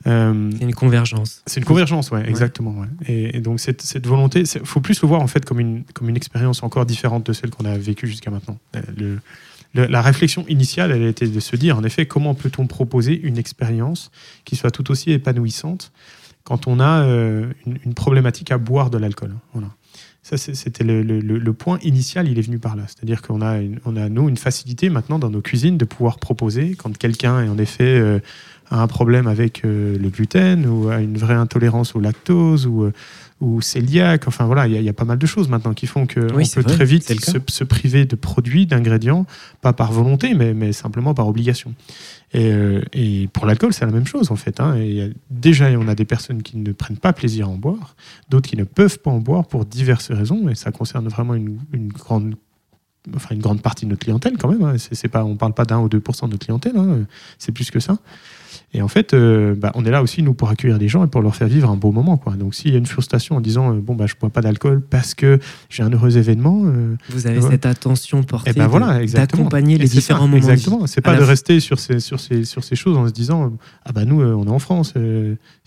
[0.05, 1.41] Euh, c'est une convergence.
[1.47, 2.75] C'est une convergence, ouais, exactement.
[3.07, 6.09] Et, donc cette, cette volonté, il faut plus le voir en fait comme une, comme
[6.09, 8.59] une expérience encore différente de celle qu'on a vécue jusqu'à maintenant.
[8.75, 9.15] Euh,
[9.73, 14.11] la réflexion initiale, elle était de se dire, en effet, comment peut-on proposer une expérience
[14.45, 15.91] qui soit tout aussi épanouissante
[16.43, 19.33] quand on a euh, une, problématique à boire de l'alcool.
[19.53, 19.69] Voilà.
[20.21, 22.83] Ça, c'était le, point initial, il est venu par là.
[22.87, 26.75] C'est-à-dire qu'on a, on a, nous, une facilité maintenant dans nos cuisines de pouvoir proposer,
[26.75, 28.19] quand quelqu'un est en effet euh,
[28.73, 32.91] a un problème avec euh, le gluten ou a une vraie intolérance au lactose ou
[33.43, 34.27] ou cœliaque.
[34.27, 36.85] Enfin voilà, il y, a pas mal de choses maintenant qui font qu'on peut très
[36.85, 37.11] vite
[37.49, 39.25] se, priver de produits, d'ingrédients,
[39.61, 41.73] pas par volonté, mais, mais simplement par obligation.
[42.33, 44.59] Et, euh, et pour l'alcool, c'est la même chose en fait.
[44.59, 44.75] Hein.
[44.77, 47.95] Et déjà, on a des personnes qui ne prennent pas plaisir à en boire,
[48.29, 51.59] d'autres qui ne peuvent pas en boire pour diverses raisons, et ça concerne vraiment une,
[51.73, 52.35] une grande
[53.13, 54.63] enfin une grande partie de notre clientèle quand même.
[54.63, 54.75] Hein.
[54.77, 56.99] C'est, pas, on parle pas d'un ou deux de notre clientèle, hein.
[57.37, 57.97] c'est plus que ça.
[58.73, 61.07] Et en fait, euh, bah, on est là aussi, nous, pour accueillir des gens et
[61.07, 62.17] pour leur faire vivre un beau moment.
[62.17, 62.33] Quoi.
[62.33, 64.41] Donc, s'il y a une frustration en disant, euh, bon, bah, je ne bois pas
[64.41, 65.39] d'alcool parce que
[65.69, 66.63] j'ai un heureux événement.
[66.65, 70.37] Euh, vous avez cette attention portée et eh ben voilà, d'accompagner les différents moments.
[70.37, 70.87] Exactement.
[70.87, 73.53] C'est pas de rester sur ces, sur, ces, sur ces choses en se disant,
[73.85, 74.93] ah bah nous, on est en France,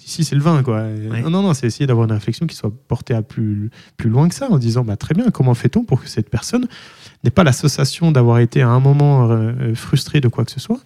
[0.04, 0.62] ici, c'est le vin.
[0.62, 0.84] Quoi.
[1.22, 4.28] Non, non, non, c'est essayer d'avoir une réflexion qui soit portée à plus, plus loin
[4.28, 6.66] que ça en disant, bah, très bien, comment fait-on pour que cette personne
[7.22, 9.30] n'ait pas l'association d'avoir été à un moment
[9.74, 10.80] frustré de quoi que ce soit?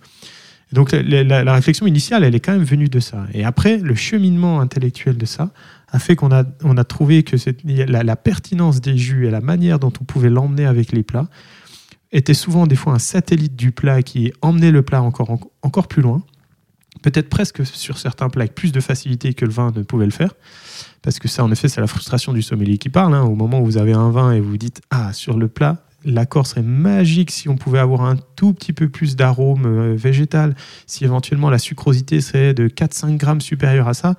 [0.73, 3.27] Donc la, réflexion initiale, elle est quand même venue de ça.
[3.35, 5.51] Et après, le cheminement intellectuel de ça
[5.91, 10.05] a fait qu'on a, trouvé que la, pertinence des jus et la manière dont on
[10.05, 11.29] pouvait l'emmener avec les plats
[12.13, 16.03] était souvent des fois un satellite du plat qui emmenait le plat encore, encore plus
[16.03, 16.23] loin.
[17.03, 20.11] Peut-être presque sur certains plats avec plus de facilité que le vin ne pouvait le
[20.13, 20.35] faire.
[21.03, 23.15] Parce que ça, en effet, c'est la frustration du sommelier qui parle.
[23.15, 23.23] Hein.
[23.23, 26.47] Au moment où vous avez un vin et vous dites Ah, sur le plat, l'accord
[26.47, 30.55] serait magique si on pouvait avoir un tout petit peu plus d'arôme euh, végétal,
[30.87, 34.15] si éventuellement la sucrosité serait de 4-5 grammes supérieure à ça.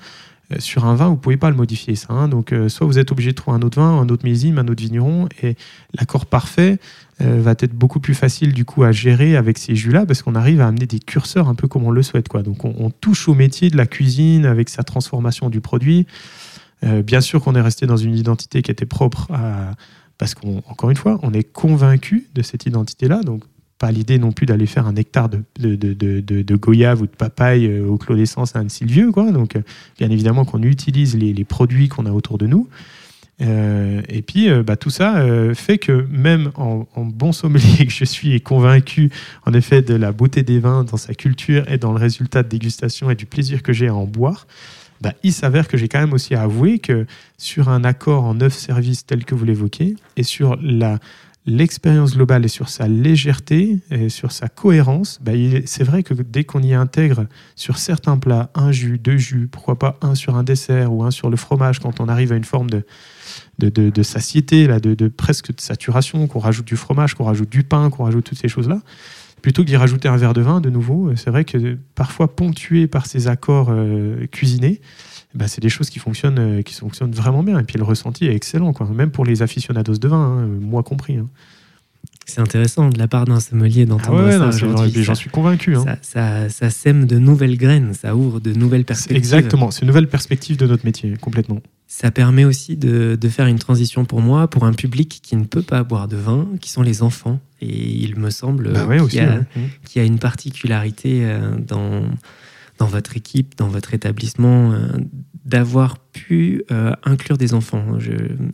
[0.51, 2.13] Euh, sur un vin, vous pouvez pas le modifier, ça.
[2.13, 2.27] Hein.
[2.27, 4.67] Donc, euh, soit vous êtes obligé de trouver un autre vin, un autre millésime, un
[4.67, 5.55] autre vigneron, et
[5.97, 6.79] l'accord parfait
[7.23, 10.59] va être beaucoup plus facile du coup à gérer avec ces jus-là, parce qu'on arrive
[10.59, 12.27] à amener des curseurs un peu comme on le souhaite.
[12.27, 12.41] Quoi.
[12.41, 16.07] Donc, on, touche au métier de la cuisine avec sa transformation du produit.
[16.81, 19.75] bien sûr qu'on est resté dans une identité qui était propre à,
[20.21, 23.23] parce qu'encore une fois, on est convaincu de cette identité-là.
[23.23, 23.41] Donc,
[23.79, 27.87] pas l'idée non plus d'aller faire un hectare de, de, goyave ou de papaye euh,
[27.87, 29.11] au clos d'essence à Anne-Sylvieux.
[29.11, 29.31] Quoi.
[29.31, 29.63] Donc, euh,
[29.97, 32.67] bien évidemment qu'on utilise les, produits qu'on a autour de nous.
[33.41, 38.05] Euh, et puis, bah, tout ça fait que même en, en, bon sommelier que je
[38.05, 39.09] suis et convaincu,
[39.47, 42.49] en effet, de la beauté des vins dans sa culture et dans le résultat de
[42.49, 44.45] dégustation et du plaisir que j'ai à en boire,
[45.01, 47.05] bah, il s'avère que j'ai quand même aussi à avouer que
[47.37, 50.57] sur un accord en neuf services tel que vous l'évoquez, et sur
[51.47, 55.31] l'expérience globale et sur sa légèreté et sur sa cohérence, bah,
[55.65, 57.25] c'est vrai que dès qu'on y intègre
[57.55, 61.11] sur certains plats un jus, deux jus, pourquoi pas un sur un dessert ou un
[61.11, 62.83] sur le fromage, quand on arrive à une forme de,
[63.57, 67.49] de, de, satiété, là, de, de, presque de saturation, qu'on rajoute du fromage, qu'on rajoute
[67.49, 68.81] du pain, qu'on rajoute toutes ces choses-là,
[69.41, 72.35] plutôt que d'y rajouter un verre de vin, de nouveau, euh, c'est vrai que parfois
[72.35, 74.81] ponctué par ces accords euh, cuisinés,
[75.33, 77.59] bah, c'est des choses qui fonctionnent, euh, qui fonctionnent vraiment bien.
[77.59, 78.87] Et puis le ressenti est excellent, quoi.
[78.87, 81.17] même pour les aficionados de vin, hein, moi compris.
[81.17, 81.27] Hein.
[82.25, 84.67] C'est intéressant de la part d'un sommelier d'entendre ah ça.
[85.01, 85.75] J'en suis convaincu.
[85.75, 85.97] Hein.
[86.01, 89.17] Ça, ça, sème de nouvelles graines, ça ouvre de nouvelles perspectives.
[89.17, 91.61] Exactement, c'est une nouvelle perspective de notre métier, complètement.
[91.93, 95.43] Ça permet aussi de, de, faire une transition pour moi, pour un public qui ne
[95.43, 97.41] peut pas boire de vin, qui sont les enfants.
[97.59, 102.03] Et il me semble bah qu'il y, y, a une particularité euh, dans,
[102.77, 104.87] dans votre équipe, dans votre établissement, euh,
[105.43, 107.83] d'avoir pu euh, inclure des enfants.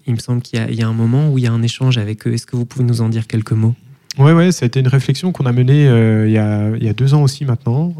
[0.07, 1.99] il me semble qu'il y, y, a un moment où il y a un échange
[1.99, 2.33] avec eux.
[2.33, 3.75] Est-ce que vous pouvez nous en dire quelques mots?
[4.17, 6.89] Oui, ouais, ça a été une réflexion qu'on a menée il, y a, il, y
[6.89, 7.93] a, deux ans aussi maintenant.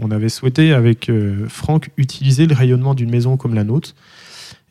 [0.00, 1.08] on avait souhaité, avec
[1.46, 3.94] Franck, utiliser le rayonnement d'une maison comme la nôtre.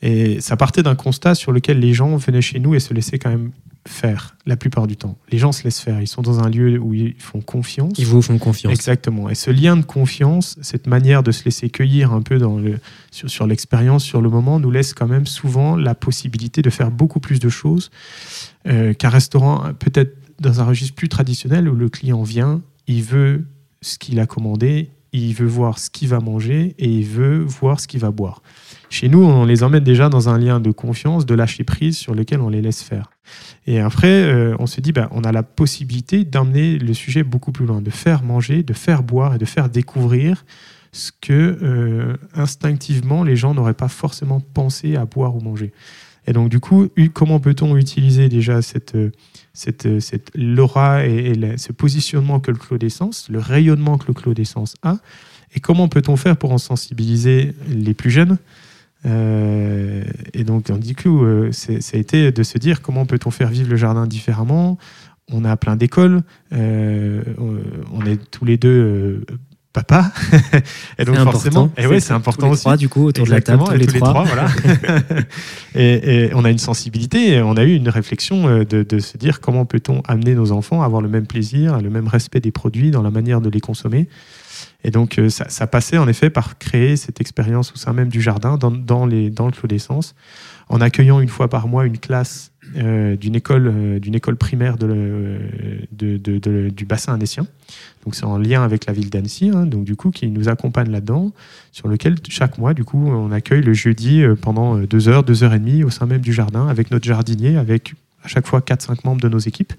[0.01, 3.19] Et ça partait d'un constat sur lequel les gens venaient chez nous et se laissaient
[3.19, 3.51] quand même
[3.87, 5.17] faire la plupart du temps.
[5.31, 6.01] Les gens se laissent faire.
[6.01, 7.93] Ils sont dans un lieu où ils font confiance.
[7.97, 8.71] Ils vous font confiance.
[8.71, 9.29] Exactement.
[9.29, 12.79] Et ce lien de confiance, cette manière de se laisser cueillir un peu dans le,
[13.11, 16.91] sur, sur l'expérience, sur le moment, nous laisse quand même souvent la possibilité de faire
[16.91, 17.89] beaucoup plus de choses
[18.67, 23.45] euh, qu'un restaurant, peut-être dans un registre plus traditionnel où le client vient, il veut
[23.81, 27.79] ce qu'il a commandé, il veut voir ce qu'il va manger et il veut voir
[27.79, 28.41] ce qu'il va boire.
[28.89, 32.15] Chez nous, on les emmène déjà dans un lien de confiance, de lâcher prise sur
[32.15, 33.11] lequel on les laisse faire.
[33.67, 37.67] Et après, on se dit, bah, on a la possibilité d'emmener le sujet beaucoup plus
[37.67, 40.45] loin, de faire manger, de faire boire et de faire découvrir
[40.91, 45.71] ce que instinctivement les gens n'auraient pas forcément pensé à boire ou manger.
[46.25, 48.97] Et donc, du coup, comment peut-on utiliser déjà cette,
[49.59, 54.33] cette, cette l'aura et, ce positionnement que le Clos d'essence, le rayonnement que le Clos
[54.33, 54.97] d'essence a,
[55.53, 58.37] et comment peut-on faire pour en sensibiliser les plus jeunes?
[59.05, 60.03] Euh,
[60.33, 63.69] et donc, du coup, euh, ça a été de se dire comment peut-on faire vivre
[63.69, 64.77] le jardin différemment?
[65.31, 66.21] On a plein d'écoles,
[66.53, 69.23] euh, on est tous les deux
[69.73, 70.11] papa.
[70.97, 73.41] et donc forcément, et ouais, c'est important tous les Trois, du coup, autour de la
[73.41, 74.23] table, tous, les, trois.
[74.23, 74.47] voilà.
[75.75, 79.39] et, on a une sensibilité, et on a eu une réflexion euh, de, se dire
[79.39, 82.91] comment peut-on amener nos enfants à avoir le même plaisir, le même respect des produits
[82.91, 84.07] dans la manière de les consommer.
[84.83, 88.21] Et donc, euh, ça, passait en effet par créer cette expérience au sein même du
[88.21, 90.15] jardin, dans, dans, les, dans le clos d'essence,
[90.69, 95.39] en accueillant une fois par mois une classe euh, d'une école, d'une école primaire de,
[96.69, 97.47] du bassin annécien.
[98.05, 100.89] Donc c'est en lien avec la ville d'Annecy, hein, donc du coup qui nous accompagne
[100.89, 101.31] là-dedans,
[101.71, 105.23] sur lequel chaque mois du coup on accueille le jeudi euh, pendant euh, deux heures,
[105.23, 107.93] deux heures et demie au sein même du jardin avec notre jardinier, avec
[108.23, 109.73] à chaque fois 4-5 membres de nos équipes.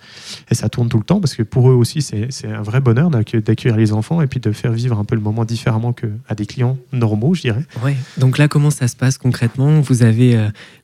[0.51, 3.11] Et ça tourne tout le temps parce que pour eux aussi, c'est un vrai bonheur
[3.11, 6.47] d'accueillir les enfants et puis de faire vivre un peu le moment différemment qu'à des
[6.47, 7.64] clients normaux, je dirais.
[7.84, 7.97] Ouais.
[8.18, 9.80] Donc là, comment ça se passe concrètement?
[9.80, 10.36] Vous avez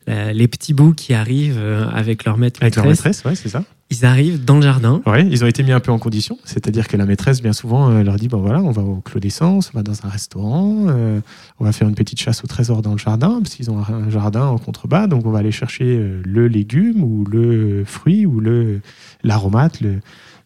[0.09, 3.63] euh, les petits bouts qui arrivent avec leur maître Avec leur maîtresse, ouais, c'est ça.
[3.91, 5.01] Ils arrivent dans le jardin.
[5.07, 6.39] Oui, ils ont été mis un peu en condition.
[6.45, 9.21] C'est-à-dire que la maîtresse, bien souvent, euh, leur dit bon voilà, on va au Clos
[9.21, 11.21] d'Essence, on va dans un restaurant, euh,
[11.61, 14.11] on va faire une petite chasse au trésor dans le jardin, parce qu'ils ont un
[14.11, 18.41] jardin en contrebas, donc on va aller chercher euh, le légume ou le fruit ou
[18.41, 18.81] le
[19.23, 19.81] l'aromate.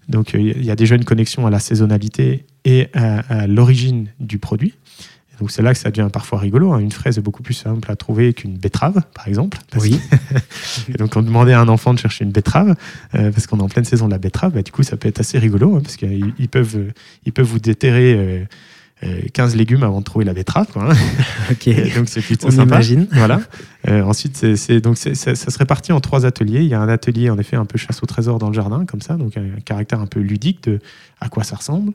[0.08, 4.74] Donc il y a déjà une connexion à la saisonnalité et à l'origine du produit.
[5.40, 6.72] Donc c'est là que ça devient parfois rigolo.
[6.72, 6.78] Hein.
[6.78, 9.58] Une fraise est beaucoup plus simple à trouver qu'une betterave, par exemple.
[9.76, 9.98] oui.
[10.88, 12.74] et donc on demandait à un enfant de chercher une betterave,
[13.14, 14.52] euh, parce qu'on est en pleine saison de la betterave.
[14.52, 16.90] Bah, du coup, ça peut être assez rigolo, hein, parce qu'ils peuvent, euh,
[17.24, 18.46] ils peuvent vous déterrer
[19.32, 20.66] 15 euh, légumes avant de trouver la betterave.
[20.70, 20.96] Quoi, hein.
[21.50, 21.94] ok.
[21.96, 22.74] donc c'est plutôt on sympa.
[22.74, 23.08] Imagine.
[23.10, 23.40] Voilà.
[23.88, 26.60] ensuite, c'est, donc ça se répartit en trois ateliers.
[26.60, 28.84] Il y a un atelier en effet un peu chasse au trésor dans le jardin,
[28.84, 30.80] comme ça, donc un caractère un peu ludique de
[31.18, 31.92] à quoi ça ressemble,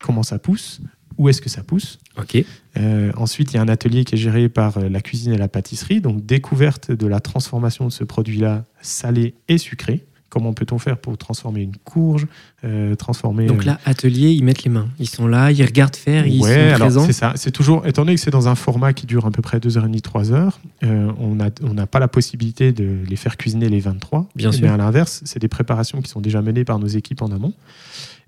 [0.00, 0.80] comment ça pousse,
[1.18, 1.98] où est-ce que ça pousse.
[2.16, 2.42] Ok.
[2.76, 5.38] Euh, ensuite, il y a un atelier qui est géré par euh, la cuisine et
[5.38, 10.04] la pâtisserie, donc découverte de la transformation de ce produit-là salé et sucré.
[10.30, 12.26] Comment peut-on faire pour transformer une courge,
[12.62, 13.46] euh, transformer.
[13.46, 14.88] Donc là, atelier, ils mettent les mains.
[14.98, 17.32] Ils sont là, ils regardent faire, ils sont alors C'est ça.
[17.36, 20.02] C'est toujours, étant donné que c'est dans un format qui dure à peu près 2h30,
[20.02, 20.52] 3h,
[20.82, 24.28] on n'a on pas la possibilité de les faire cuisiner les 23.
[24.36, 24.64] Bien sûr.
[24.64, 27.54] Mais à l'inverse, c'est des préparations qui sont déjà menées par nos équipes en amont.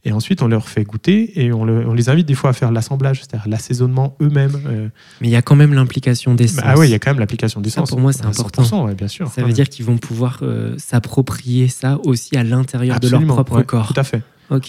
[0.04, 3.20] Et ensuite, on leur fait goûter et on, les invite des fois à faire l'assemblage,
[3.20, 4.58] c'est-à-dire l'assaisonnement eux-mêmes.
[4.66, 4.88] Euh.
[5.20, 6.64] Mais il y a quand même l'implication d'essence.
[6.64, 7.90] Ah oui, il y a quand même l'application d'essence.
[7.90, 8.88] Pour moi, c'est important.
[8.94, 9.28] bien sûr.
[9.28, 13.62] Ça veut dire qu'ils vont pouvoir euh, s'approprier ça aussi à l'intérieur de leur propre
[13.62, 13.92] corps.
[13.92, 14.22] Tout à fait.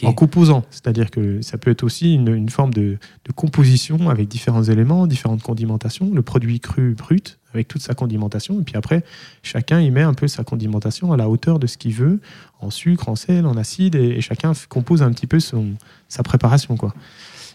[0.03, 4.61] En composant, c'est-à-dire que ça peut être aussi une, forme de, de, composition avec différents
[4.61, 6.11] éléments, différentes condimentations.
[6.13, 8.59] Le produit cru brut avec toute sa condimentation.
[8.59, 9.03] Et puis après,
[9.43, 12.19] chacun y met un peu sa condimentation à la hauteur de ce qu'il veut,
[12.59, 16.77] en sucre, en sel, en acide, et, chacun compose un petit peu sa préparation.
[16.77, 16.93] Quoi.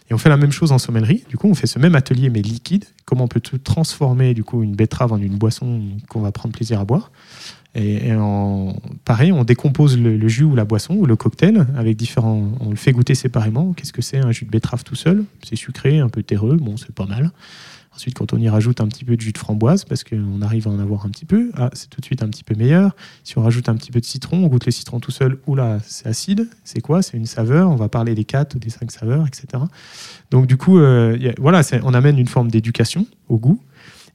[0.09, 1.23] Et on fait la même chose en sommellerie.
[1.29, 2.85] Du coup, on fait ce même atelier, mais liquide.
[3.05, 6.53] Comment on peut tout transformer du coup, une betterave en une boisson qu'on va prendre
[6.53, 7.11] plaisir à boire.
[7.75, 8.75] Et, en,
[9.05, 12.49] pareil, on décompose le, le, jus ou la boisson ou le cocktail avec différents.
[12.59, 13.73] On le fait goûter séparément.
[13.73, 15.25] Qu'est-ce que c'est un jus de betterave tout seul?
[15.43, 16.57] C'est sucré, un peu terreux.
[16.57, 17.31] Bon, c'est pas mal.
[17.97, 20.67] Ensuite, quand on y rajoute un petit peu de jus de framboise, parce qu'on arrive
[20.67, 22.95] à en avoir un petit peu, ah, c'est tout de suite un petit peu meilleur.
[23.23, 25.79] Si on rajoute un petit peu de citron, on goûte le citron tout seul, oula,
[25.83, 26.47] c'est acide.
[26.63, 27.01] C'est quoi?
[27.01, 27.71] C'est une saveur.
[27.71, 29.63] On va parler des quatre ou des cinq saveurs, etc.
[30.29, 33.59] Donc, du coup, euh, voilà, on amène une forme d'éducation au goût.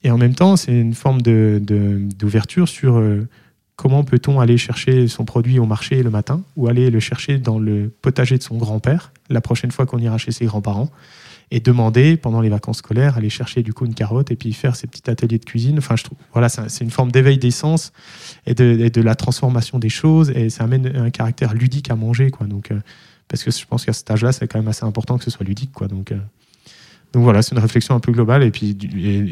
[0.04, 3.26] Et en même temps, c'est une forme d'ouverture sur euh,
[3.74, 7.58] comment peut-on aller chercher son produit au marché le matin ou aller le chercher dans
[7.58, 10.88] le potager de son grand-père la prochaine fois qu'on ira chez ses grands-parents
[11.52, 14.74] et demander pendant les vacances scolaires aller chercher du coup une carotte et puis faire
[14.74, 15.76] ces petits ateliers de cuisine.
[15.78, 17.92] Enfin, je trouve, voilà, c'est une forme d'éveil d'essence
[18.46, 22.30] et de, de, la transformation des choses et ça amène un caractère ludique à manger,
[22.30, 22.46] quoi.
[22.46, 22.80] Donc, euh,
[23.28, 25.44] parce que je pense qu'à cet âge-là, c'est quand même assez important que ce soit
[25.44, 25.88] ludique, quoi.
[25.88, 26.16] Donc, euh,
[27.12, 28.42] donc voilà, c'est une réflexion un peu globale.
[28.42, 28.76] Et puis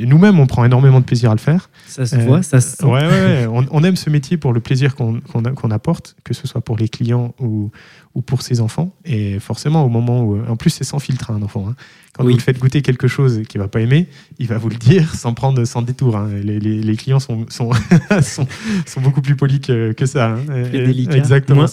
[0.06, 1.70] nous-mêmes, on prend énormément de plaisir à le faire.
[1.86, 2.84] Ça se voit, ça se sent.
[2.84, 6.60] Ouais, ouais, on, on, aime ce métier pour le plaisir qu'on apporte, que ce soit
[6.60, 7.70] pour les clients ou,
[8.14, 8.94] ou pour ses enfants.
[9.06, 10.44] Et forcément, au moment où.
[10.46, 11.68] En plus, c'est sans filtre, hein, un enfant.
[11.70, 11.74] Hein.
[12.12, 14.08] Quand vous lui faites goûter quelque chose qu'il ne va pas aimer,
[14.38, 16.16] il va vous le dire sans prendre sans détour.
[16.16, 16.28] Hein.
[16.42, 17.70] Les, les, les, clients sont, sont,
[18.22, 18.46] sont,
[18.84, 20.34] sont, beaucoup plus polis que, que ça.
[20.34, 20.64] Hein.
[20.72, 21.66] Exactement.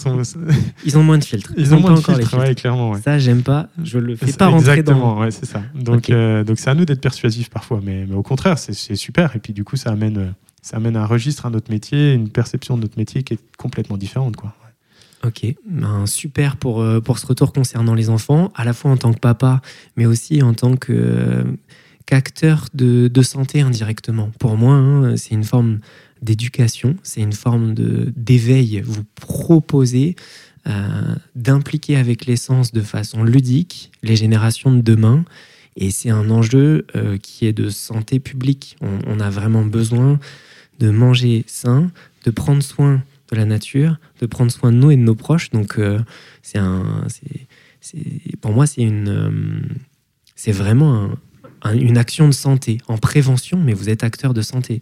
[0.84, 1.52] ils ont moins de filtres.
[1.56, 2.92] Ils, ont moins de filtres, ouais, clairement.
[2.92, 3.00] Ouais.
[3.00, 3.68] Ça, j'aime pas.
[3.82, 5.62] Je le fais pas rentrer Exactement, ouais, c'est ça.
[5.74, 7.80] Donc, euh, donc c'est à nous d'être persuasifs parfois.
[7.82, 9.34] Mais, mais au contraire, c'est super.
[9.34, 12.76] Et puis, du coup, ça amène ça amène un registre à notre métier, une perception
[12.76, 14.36] de notre métier qui est complètement différente.
[14.36, 14.54] Quoi.
[15.24, 18.96] Ok, ben, super pour, euh, pour ce retour concernant les enfants, à la fois en
[18.96, 19.60] tant que papa,
[19.96, 21.44] mais aussi en tant euh,
[22.06, 24.30] qu'acteur de, santé indirectement.
[24.38, 25.80] Pour moi, hein, c'est une forme
[26.22, 28.80] d'éducation, c'est une forme d'éveil.
[28.80, 30.14] Vous proposez
[30.68, 35.24] euh, d'impliquer avec l'essence de façon ludique les générations de demain.
[35.76, 36.86] Et c'est un enjeu
[37.22, 38.76] qui est de santé publique.
[38.80, 40.18] On a vraiment besoin
[40.80, 41.92] de manger sain,
[42.24, 43.00] de prendre soin
[43.30, 45.50] de la nature, de prendre soin de nous et de nos proches.
[45.50, 45.98] Donc, euh,
[46.42, 47.04] c'est un,
[47.80, 49.30] c'est, pour moi, c'est une, euh,
[50.34, 51.18] c'est vraiment un,
[51.62, 54.80] un, une action de santé, en prévention, mais vous êtes acteur de santé.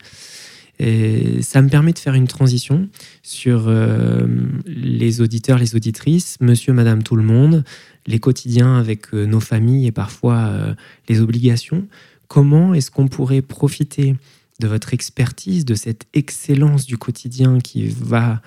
[0.78, 2.88] Et ça me permet de faire une transition
[3.22, 4.26] sur euh,
[4.66, 7.64] les auditeurs, les auditrices, monsieur, madame, tout le monde,
[8.06, 10.76] les quotidiens avec nos familles et parfois
[11.08, 11.88] les obligations.
[12.28, 14.16] Comment est-ce qu'on pourrait profiter
[14.60, 18.40] de votre expertise, de cette excellence du quotidien qui va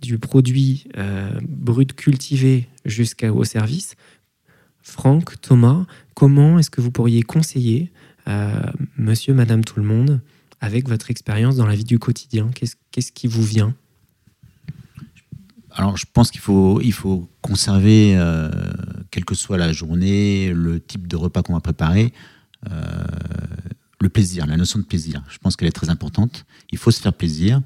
[0.00, 3.94] du produit euh, brut cultivé jusqu'au service.
[4.82, 7.92] Franck, Thomas, comment est-ce que vous pourriez conseiller
[8.28, 10.20] euh, monsieur, madame, tout le monde
[10.60, 12.50] avec votre expérience dans la vie du quotidien?
[12.52, 13.74] Qu'est-ce qui vous vient?
[15.70, 18.50] Alors, je pense qu'il faut, il faut conserver, euh,
[19.10, 22.12] quelle que soit la journée, le type de repas qu'on va préparer,
[24.02, 25.22] le plaisir, la notion de plaisir.
[25.28, 26.44] Je pense qu'elle est très importante.
[26.72, 27.62] Il faut se faire plaisir.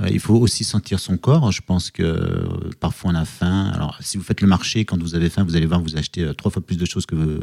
[0.00, 1.52] Euh, il faut aussi sentir son corps.
[1.52, 3.70] Je pense que euh, parfois on a faim.
[3.72, 6.22] Alors, si vous faites le marché, quand vous avez faim, vous allez voir, vous achetez
[6.22, 7.38] euh, trois fois plus de choses que vous,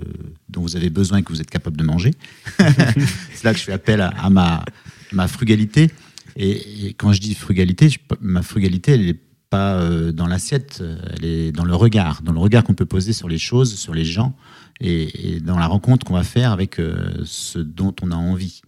[0.49, 2.11] dont vous avez besoin et que vous êtes capable de manger.
[2.59, 4.65] C'est là que je fais appel à, à ma,
[5.13, 5.89] ma frugalité.
[6.35, 9.19] Et, et, quand je dis frugalité, je, ma frugalité, elle n'est
[9.49, 13.29] pas dans l'assiette, elle est dans le regard, dans le regard qu'on peut poser sur
[13.29, 14.35] les choses, sur les gens,
[14.79, 18.61] et, dans la rencontre qu'on va faire avec euh, ce dont on a envie.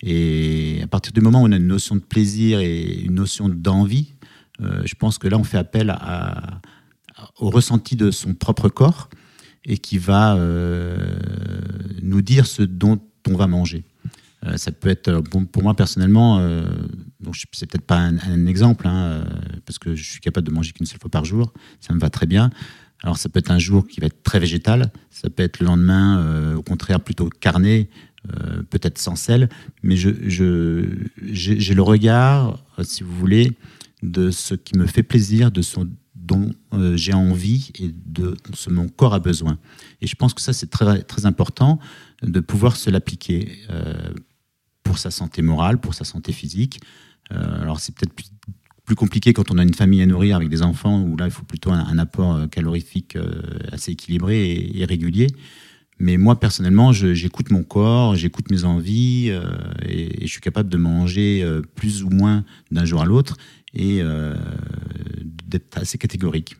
[0.00, 3.48] Et à partir du moment où on a une notion de plaisir et une notion
[3.48, 4.14] d'envie,
[4.60, 5.96] euh, je pense que là, on fait appel
[7.38, 9.08] au ressenti de son propre corps
[9.64, 11.18] et qui va euh,
[12.02, 13.84] nous dire ce dont on va manger.
[14.54, 16.40] Ça peut être, pour moi personnellement,
[17.34, 19.24] c'est peut-être pas un, un exemple, hein,
[19.66, 22.08] parce que je suis capable de manger qu'une seule fois par jour, ça me va
[22.08, 22.50] très bien.
[23.02, 24.90] Alors ça peut être un jour qui va être très végétal,
[25.20, 27.90] ça peut être le lendemain, euh, au contraire, plutôt carné,
[28.28, 29.48] euh, peut-être sans sel,
[29.82, 30.84] mais je, je,
[31.32, 33.56] j'ai le regard, si vous voulez,
[34.02, 35.80] de ce qui me fait plaisir, de ce
[36.14, 39.58] dont euh, j'ai envie et de ce mon corps a besoin.
[40.00, 41.80] Et je pense que ça, c'est très, très important
[42.22, 44.12] de pouvoir se l'appliquer euh,
[44.82, 46.80] pour sa santé morale, pour sa santé physique.
[47.32, 48.14] Euh, alors c'est peut-être
[48.88, 51.30] plus, compliqué quand on a une famille à nourrir avec des enfants, où là, il
[51.30, 53.16] faut plutôt un, apport calorifique
[53.70, 55.28] assez équilibré et, régulier.
[56.00, 59.42] Mais moi, personnellement, j'écoute mon corps, j'écoute mes envies euh,
[59.84, 63.36] et, je suis capable de manger euh, plus ou moins d'un jour à l'autre
[63.74, 64.34] et euh,
[65.24, 66.56] d'être assez catégorique.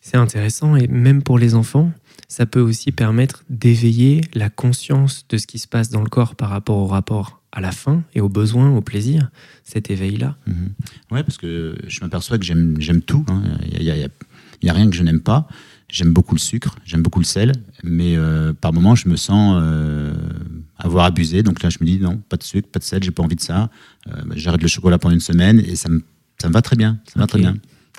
[0.00, 1.90] C'est intéressant et même pour les enfants,
[2.28, 6.36] ça peut aussi permettre d'éveiller la conscience de ce qui se passe dans le corps
[6.36, 9.30] par rapport au rapport à la faim et aux besoins, au plaisir,
[9.64, 10.36] cet éveil-là.
[10.46, 10.52] Mmh.
[11.10, 13.24] Oui, parce que je m'aperçois que j'aime tout.
[13.28, 13.58] Il hein.
[13.80, 14.08] n'y a, y a,
[14.62, 15.48] y a, rien que je n'aime pas.
[15.88, 19.58] J'aime beaucoup le sucre, j'aime beaucoup le sel, mais euh, par moments, je me sens
[19.58, 20.12] euh,
[20.76, 21.42] avoir abusé.
[21.42, 23.36] Donc là, je me dis non, pas de sucre, pas de sel, j'ai pas envie
[23.36, 23.70] de ça.
[24.08, 26.02] Euh, J'arrête le chocolat pendant une semaine et ça me,
[26.36, 26.98] ça me va très bien.
[27.06, 27.38] Ça me okay.
[27.38, 27.56] va très bien.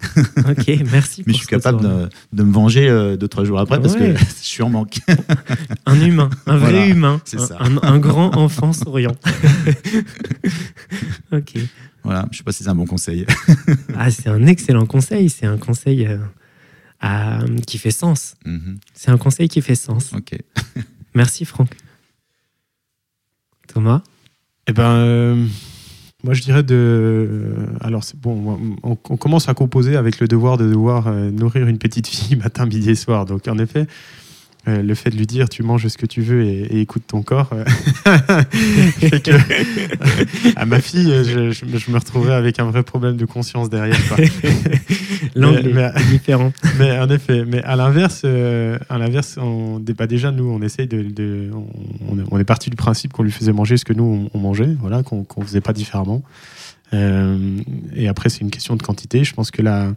[0.38, 1.24] ok, merci.
[1.26, 4.14] Mais je suis capable de, de, me venger euh, deux, trois jours après parce ouais.
[4.14, 5.00] que je suis en manque.
[5.86, 7.58] un humain, un vrai voilà, humain, c'est ça.
[7.60, 9.16] Un, un, grand enfant souriant.
[11.32, 11.54] ok.
[12.04, 13.26] Voilà, je sais pas si c'est un bon conseil.
[13.98, 15.30] ah, c'est un excellent conseil.
[15.30, 16.18] C'est un conseil euh,
[17.02, 18.36] à, qui fait sens.
[18.46, 18.78] Mm -hmm.
[18.94, 20.14] C'est un conseil qui fait sens.
[20.14, 20.38] Ok.
[21.14, 21.70] Merci, Franck.
[23.68, 24.02] Thomas?
[24.68, 24.84] Eh ben.
[24.84, 25.48] Euh...
[26.24, 27.56] Moi, je dirais de.
[27.80, 31.78] Alors, c'est bon, on, commence à composer avec le devoir de devoir euh, nourrir une
[31.78, 33.26] petite fille matin, midi et soir.
[33.26, 33.88] Donc, en effet,
[34.68, 37.22] euh, le fait de lui dire tu manges ce que tu veux et, écoute ton
[37.22, 37.64] corps, euh,
[39.00, 39.32] fait que,
[40.58, 43.98] à ma fille, je, me retrouverais avec un vrai problème de conscience derrière.
[45.36, 46.52] L'angle est différent.
[46.80, 50.88] Mais en effet, mais à l'inverse, euh, à l'inverse, on débat déjà nous, on essaye
[50.88, 54.30] de, de on, on, est parti du principe qu'on lui faisait manger ce que nous
[54.34, 56.24] on, on mangeait, voilà, qu'on qu faisait pas différemment.
[56.94, 57.60] Euh,
[57.96, 59.24] et après, c'est une question de quantité.
[59.24, 59.94] Je pense que la,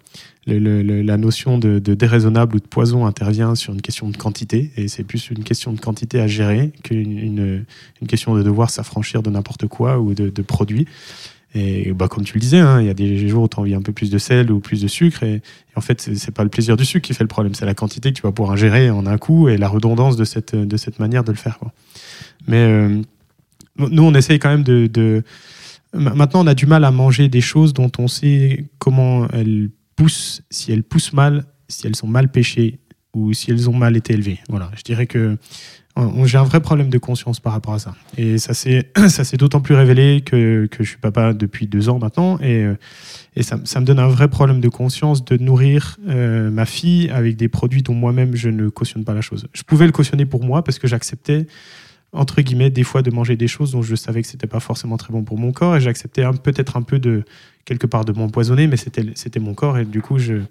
[0.47, 4.16] le, le, la notion de, de, déraisonnable ou de poison intervient sur une question de
[4.16, 7.64] quantité, et c'est plus une question de quantité à gérer qu'une une,
[8.01, 10.87] une, question de devoir s'affranchir de n'importe quoi ou de, de produits.
[11.55, 13.61] Et bah, comme tu le disais, hein, il y a des jours où tu as
[13.61, 15.22] envie un peu plus de sel ou plus de sucre.
[15.22, 15.42] Et,
[15.76, 18.11] en fait, c'est pas le plaisir du sucre qui fait le problème, c'est la quantité
[18.12, 20.98] que tu vas pouvoir gérer en un coup et la redondance de cette, de cette
[20.98, 21.59] manière de le faire.
[22.46, 23.03] Mais euh,
[23.76, 25.22] nous, on essaye quand même de, de
[25.92, 30.42] maintenant, on a du mal à manger des choses dont on sait comment elles poussent,
[30.50, 32.80] si elles poussent mal, si elles sont mal pêchées
[33.14, 34.40] ou si elles ont mal été élevées.
[34.48, 35.36] Voilà, je dirais que
[36.24, 37.95] j'ai un vrai problème de conscience par rapport à ça.
[38.16, 42.38] Et ça s'est d'autant plus révélé que, que, je suis papa depuis deux ans maintenant.
[42.40, 42.74] Et, euh,
[43.36, 47.36] et ça, me donne un vrai problème de conscience de nourrir euh, ma fille avec
[47.36, 49.47] des produits dont moi-même je ne cautionne pas la chose.
[49.53, 51.47] Je pouvais le cautionner pour moi parce que j'acceptais
[52.14, 54.99] entre guillemets, des fois de manger des choses dont je savais que c'était pas forcément
[54.99, 57.24] très bon pour mon corps et j'acceptais peut-être un peu de
[57.64, 60.43] quelque part de m'empoisonner, mais c'était mon corps et du coup je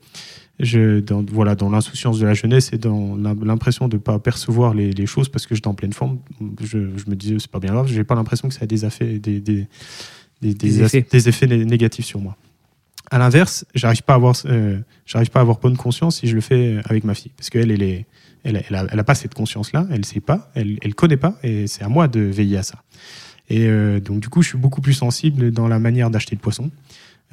[0.62, 4.74] je, dans, voilà, dans l'insouciance de la jeunesse et dans l'impression de ne pas percevoir
[4.74, 6.20] les, choses parce que j'étais en pleine forme,
[6.62, 9.20] je, me disais c'est pas bien grave, j'ai pas l'impression que ça a des, effets,
[9.20, 9.68] des, des,
[10.42, 11.06] des, effets.
[11.10, 12.38] des effets négatifs sur moi.
[13.10, 16.36] À l'inverse, j'arrive pas à avoir, euh, j'arrive pas à avoir bonne conscience si je
[16.36, 18.06] le fais avec ma fille, parce qu'elle, elle est,
[18.44, 21.38] elle, elle, a, elle, a, pas cette conscience-là, elle sait pas, elle, elle connaît pas,
[21.44, 22.84] et c'est à moi de veiller à ça.
[23.50, 26.42] Et euh, donc du coup, je suis beaucoup plus sensible dans la manière d'acheter le
[26.42, 26.72] poisson.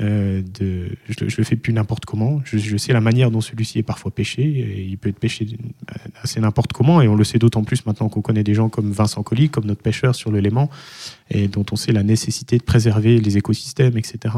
[0.01, 2.41] Euh, de, je, le fais plus n'importe comment.
[2.45, 4.43] Je, sais la manière dont celui-ci est parfois pêché.
[4.43, 5.47] Et il peut être pêché
[6.23, 7.03] assez n'importe comment.
[7.03, 9.65] Et on le sait d'autant plus maintenant qu'on connaît des gens comme Vincent Colli, comme
[9.65, 10.71] notre pêcheur sur le Léman,
[11.31, 14.35] et dont on sait la nécessité de préserver les écosystèmes, etc.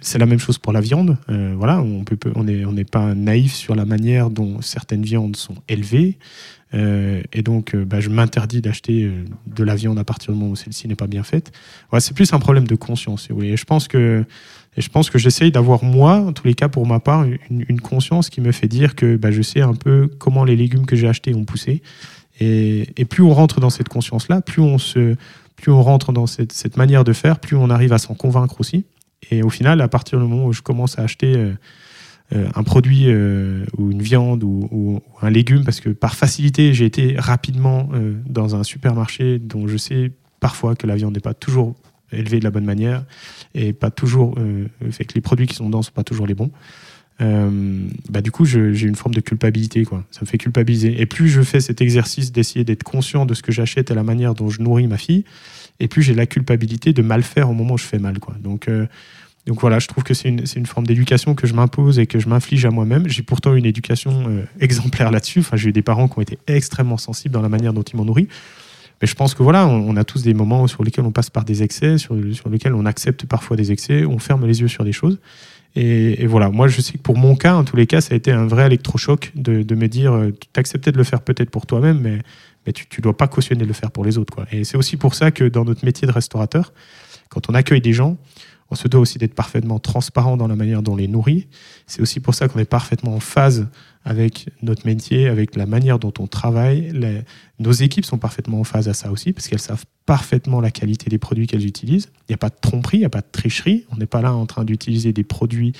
[0.00, 1.16] C'est la même chose pour la viande.
[1.30, 6.18] Euh, voilà, on n'est pas naïf sur la manière dont certaines viandes sont élevées.
[6.74, 9.10] Euh, et donc, bah, je m'interdis d'acheter
[9.46, 11.52] de la viande à partir du moment où celle-ci n'est pas bien faite.
[11.98, 13.28] C'est plus un problème de conscience.
[13.40, 14.24] Et je pense que
[14.76, 18.28] je pense que j'essaye d'avoir, moi, en tous les cas pour ma part, une, conscience
[18.28, 21.08] qui me fait dire que bah, je sais un peu comment les légumes que j'ai
[21.08, 21.82] achetés ont poussé.
[22.40, 25.16] Et, plus on rentre dans cette conscience-là, plus on, se,
[25.56, 28.84] plus on rentre dans cette, manière de faire, plus on arrive à s'en convaincre aussi.
[29.30, 31.52] Et au final, à partir du moment où je commence à acheter euh,
[32.34, 36.84] euh, un produit euh, ou une viande ou, un légume, parce que par facilité, j'ai
[36.84, 37.88] été rapidement
[38.26, 41.74] dans un supermarché dont je sais parfois que la viande n'est pas toujours
[42.12, 43.04] élevé de la bonne manière
[43.54, 44.36] et pas toujours
[44.90, 46.50] fait que les produits qui sont dedans sont pas toujours les bons.
[47.18, 50.04] Bah du coup, j'ai une forme de culpabilité, quoi.
[50.10, 51.00] Ça me fait culpabiliser.
[51.00, 54.04] Et plus je fais cet exercice d'essayer d'être conscient de ce que j'achète et la
[54.04, 55.24] manière dont je nourris ma fille,
[55.80, 58.34] et plus j'ai la culpabilité de mal faire au moment où je fais mal, quoi.
[58.40, 58.86] Donc, euh,
[59.46, 62.18] donc voilà, je trouve que c'est une, une, forme d'éducation que je m'impose et que
[62.18, 63.08] je m'inflige à moi-même.
[63.08, 65.38] J'ai pourtant une éducation exemplaire là-dessus.
[65.38, 67.96] Enfin, j'ai eu des parents qui ont été extrêmement sensibles dans la manière dont ils
[67.96, 68.26] m'ont nourri.
[69.00, 71.44] Mais je pense que voilà, on, a tous des moments sur lesquels on passe par
[71.44, 74.84] des excès, sur, sur lesquels on accepte parfois des excès, on ferme les yeux sur
[74.84, 75.18] des choses.
[75.74, 78.16] Et, voilà, moi je sais que pour mon cas, en tous les cas, ça a
[78.16, 81.50] été un vrai électrochoc de, de me dire, euh, tu acceptais de le faire peut-être
[81.50, 82.20] pour toi-même, mais,
[82.66, 84.34] mais tu ne dois pas cautionner de le faire pour les autres.
[84.34, 84.46] Quoi.
[84.50, 86.72] Et c'est aussi pour ça que dans notre métier de restaurateur,
[87.28, 88.16] quand on accueille des gens,
[88.70, 91.46] on se doit aussi d'être parfaitement transparent dans la manière dont on les nourrit.
[91.86, 93.68] C'est aussi pour ça qu'on est parfaitement en phase
[94.04, 96.92] avec notre métier, avec la manière dont on travaille.
[97.58, 101.10] nos équipes sont parfaitement en phase à ça aussi, parce qu'elles savent parfaitement la qualité
[101.10, 102.08] des produits qu'elles utilisent.
[102.20, 103.84] Il n'y a pas de tromperie, il n'y a pas de tricherie.
[103.92, 105.72] On n'est pas là en train d'utiliser des produits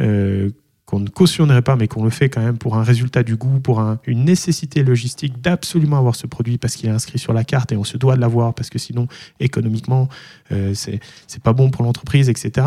[0.00, 0.50] euh,
[0.90, 3.60] qu'on ne cautionnerait pas, mais qu'on le fait quand même pour un résultat du goût,
[3.60, 7.70] pour une nécessité logistique d'absolument avoir ce produit parce qu'il est inscrit sur la carte
[7.70, 9.06] et on se doit de l'avoir parce que sinon,
[9.38, 10.08] économiquement,
[10.50, 11.00] euh, c'est
[11.44, 12.66] pas bon pour l'entreprise, etc.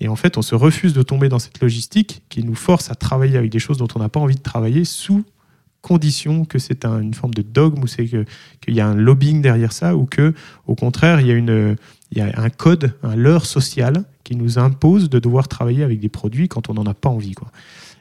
[0.00, 2.96] Et en fait, on se refuse de tomber dans cette logistique qui nous force à
[2.96, 5.24] travailler avec des choses dont on n'a pas envie de travailler sous
[5.80, 9.72] condition que c'est une forme de dogme ou c'est qu'il y a un lobbying derrière
[9.72, 10.34] ça ou que,
[10.66, 11.76] au contraire, il y a, une,
[12.10, 15.98] il y a un code, un leurre social qui nous impose de devoir travailler avec
[15.98, 17.32] des produits quand on n'en a pas envie.
[17.32, 17.48] Quoi.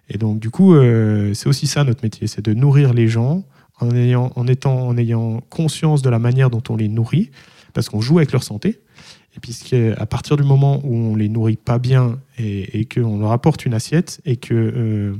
[0.09, 3.43] Et donc, du coup, euh, c'est aussi ça notre métier, c'est de nourrir les gens
[3.79, 7.31] en ayant, en, étant, en ayant conscience de la manière dont on les nourrit,
[7.73, 8.79] parce qu'on joue avec leur santé.
[9.35, 13.31] Et puisqu'à partir du moment où on les nourrit pas bien et, et qu'on leur
[13.31, 15.15] apporte une assiette et que euh,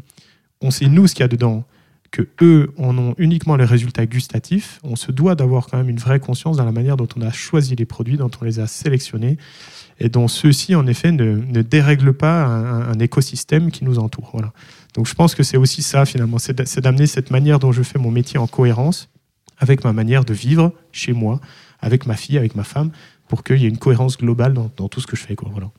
[0.61, 1.65] on sait nous ce qu'il y a dedans,
[2.11, 5.97] que eux en ont uniquement les résultats gustatifs, on se doit d'avoir quand même une
[5.97, 8.67] vraie conscience dans la manière dont on a choisi les produits, dont on les a
[8.67, 9.37] sélectionnés,
[9.99, 14.29] et dont ceux-ci, en effet, ne, ne dérèglent pas un, écosystème qui nous entoure.
[14.33, 14.53] Voilà.
[14.93, 17.99] Donc je pense que c'est aussi ça, finalement, c'est d'amener cette manière dont je fais
[17.99, 19.09] mon métier en cohérence
[19.57, 21.41] avec ma manière de vivre chez moi,
[21.81, 22.91] avec ma fille, avec ma femme,
[23.27, 25.35] pour qu'il y ait une cohérence globale dans, tout ce que je fais.
[25.51, 25.69] Voilà.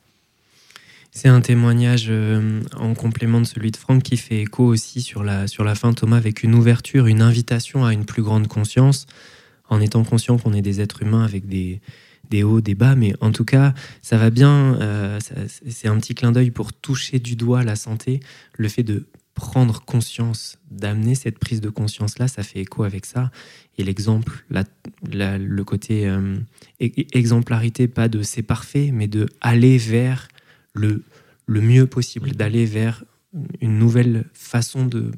[1.11, 5.23] C'est un témoignage euh, en complément de celui de Franck qui fait écho aussi sur
[5.23, 9.07] la, sur la fin, Thomas, avec une ouverture, une invitation à une plus grande conscience,
[9.67, 11.81] en étant conscient qu'on est des êtres humains avec des,
[12.31, 15.19] des hauts, des bas, mais en tout cas, ça va bien, euh,
[15.67, 18.21] c'est un petit clin d'œil pour toucher du doigt la santé,
[18.57, 19.05] le fait de
[19.35, 23.31] prendre conscience, d'amener cette prise de conscience-là, ça fait écho avec ça.
[23.77, 26.37] Et l'exemple, le côté euh,
[26.79, 30.27] exemplarité, pas de c'est parfait, mais de aller vers
[30.73, 31.03] le,
[31.45, 33.03] le mieux possible, d'aller vers
[33.61, 35.11] une nouvelle façon de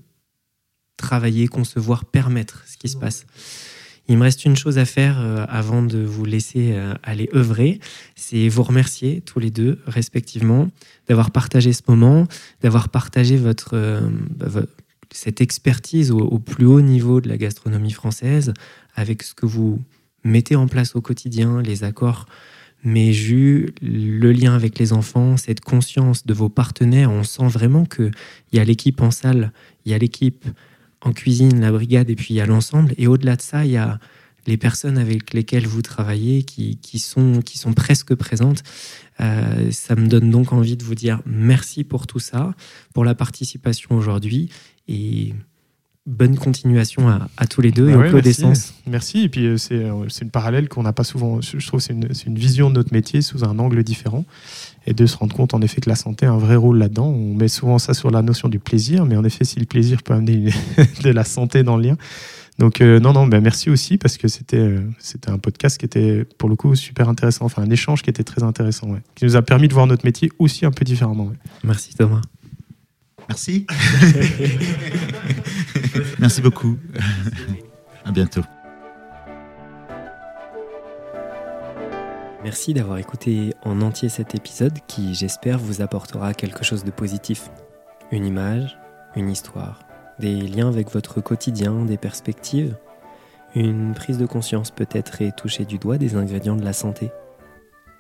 [0.97, 3.26] travailler, concevoir, permettre ce qui se passe.
[4.08, 7.80] Il me reste une chose à faire euh, avant de vous laisser euh, aller œuvrer,
[8.16, 10.70] c'est vous remercier tous les deux respectivement
[11.08, 12.28] d'avoir partagé ce moment,
[12.62, 14.01] d'avoir partagé votre, euh,
[14.36, 14.64] bah,
[15.12, 18.54] cette expertise au, plus haut niveau de la gastronomie française
[18.95, 19.82] avec ce que vous
[20.24, 22.26] mettez en place au quotidien, les accords
[22.86, 27.86] mais jus, le lien avec les enfants, cette conscience de vos partenaires, on sent vraiment
[27.86, 28.12] qu'il
[28.51, 29.54] y a l'équipe en salle,
[29.86, 30.45] il y a l'équipe
[31.04, 32.93] en cuisine, la brigade, et puis il y a l'ensemble.
[32.97, 33.99] Et au-delà de ça, il y a
[34.45, 37.41] les personnes avec lesquelles vous travaillez qui, sont,
[37.76, 38.64] presque présentes.
[39.20, 42.54] Euh, ça me donne donc envie de vous dire merci pour tout ça,
[42.93, 44.49] pour la participation aujourd'hui.
[46.06, 48.74] Bonne continuation à, à, tous les deux et bah au Clos d'essence.
[48.86, 49.22] Merci.
[49.22, 51.39] Et puis, euh, c'est une parallèle qu'on n'a pas souvent.
[51.41, 54.26] Je trouve que c'est une, une, vision de notre métier sous un angle différent.
[54.86, 57.08] Et de se rendre compte, en effet, que la santé a un vrai rôle là-dedans.
[57.08, 59.06] On met souvent ça sur la notion du plaisir.
[59.06, 60.49] Mais en effet, si le plaisir peut amener
[61.04, 61.97] de la santé dans le lien.
[62.60, 65.86] Donc, euh, non, non, ben merci aussi parce que c'était euh, c'était un podcast qui
[65.86, 67.45] était, pour le coup, super intéressant.
[67.45, 68.89] Enfin, un échange qui était très intéressant.
[68.89, 71.26] Ouais, qui nous a permis de voir notre métier aussi un peu différemment.
[71.26, 71.38] Ouais.
[71.64, 72.22] Merci, Thomas.
[73.30, 73.66] Merci.
[76.20, 76.78] Merci beaucoup.
[78.06, 78.41] à bientôt.
[82.44, 87.50] Merci d'avoir écouté en entier cet épisode qui, j'espère, vous apportera quelque chose de positif.
[88.12, 88.78] Une image,
[89.16, 89.80] une histoire,
[90.20, 92.76] des liens avec votre quotidien, des perspectives,
[93.56, 97.12] une prise de conscience peut-être et toucher du doigt des ingrédients de la santé.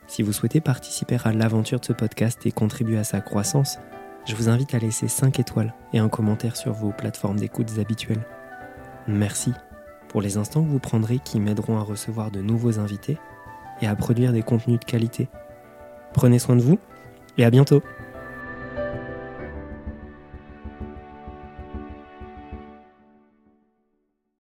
[0.07, 3.77] Si vous souhaitez participer à l'aventure de ce podcast et contribuer à sa croissance,
[4.25, 8.25] je vous invite à laisser 5 étoiles et un commentaire sur vos plateformes d'écoute habituelles.
[9.07, 9.53] Merci
[10.07, 13.17] pour les instants que vous prendrez qui m'aideront à recevoir de nouveaux invités
[13.81, 15.27] et à produire des contenus de qualité.
[16.13, 16.79] Prenez soin de vous
[17.37, 17.83] et à bientôt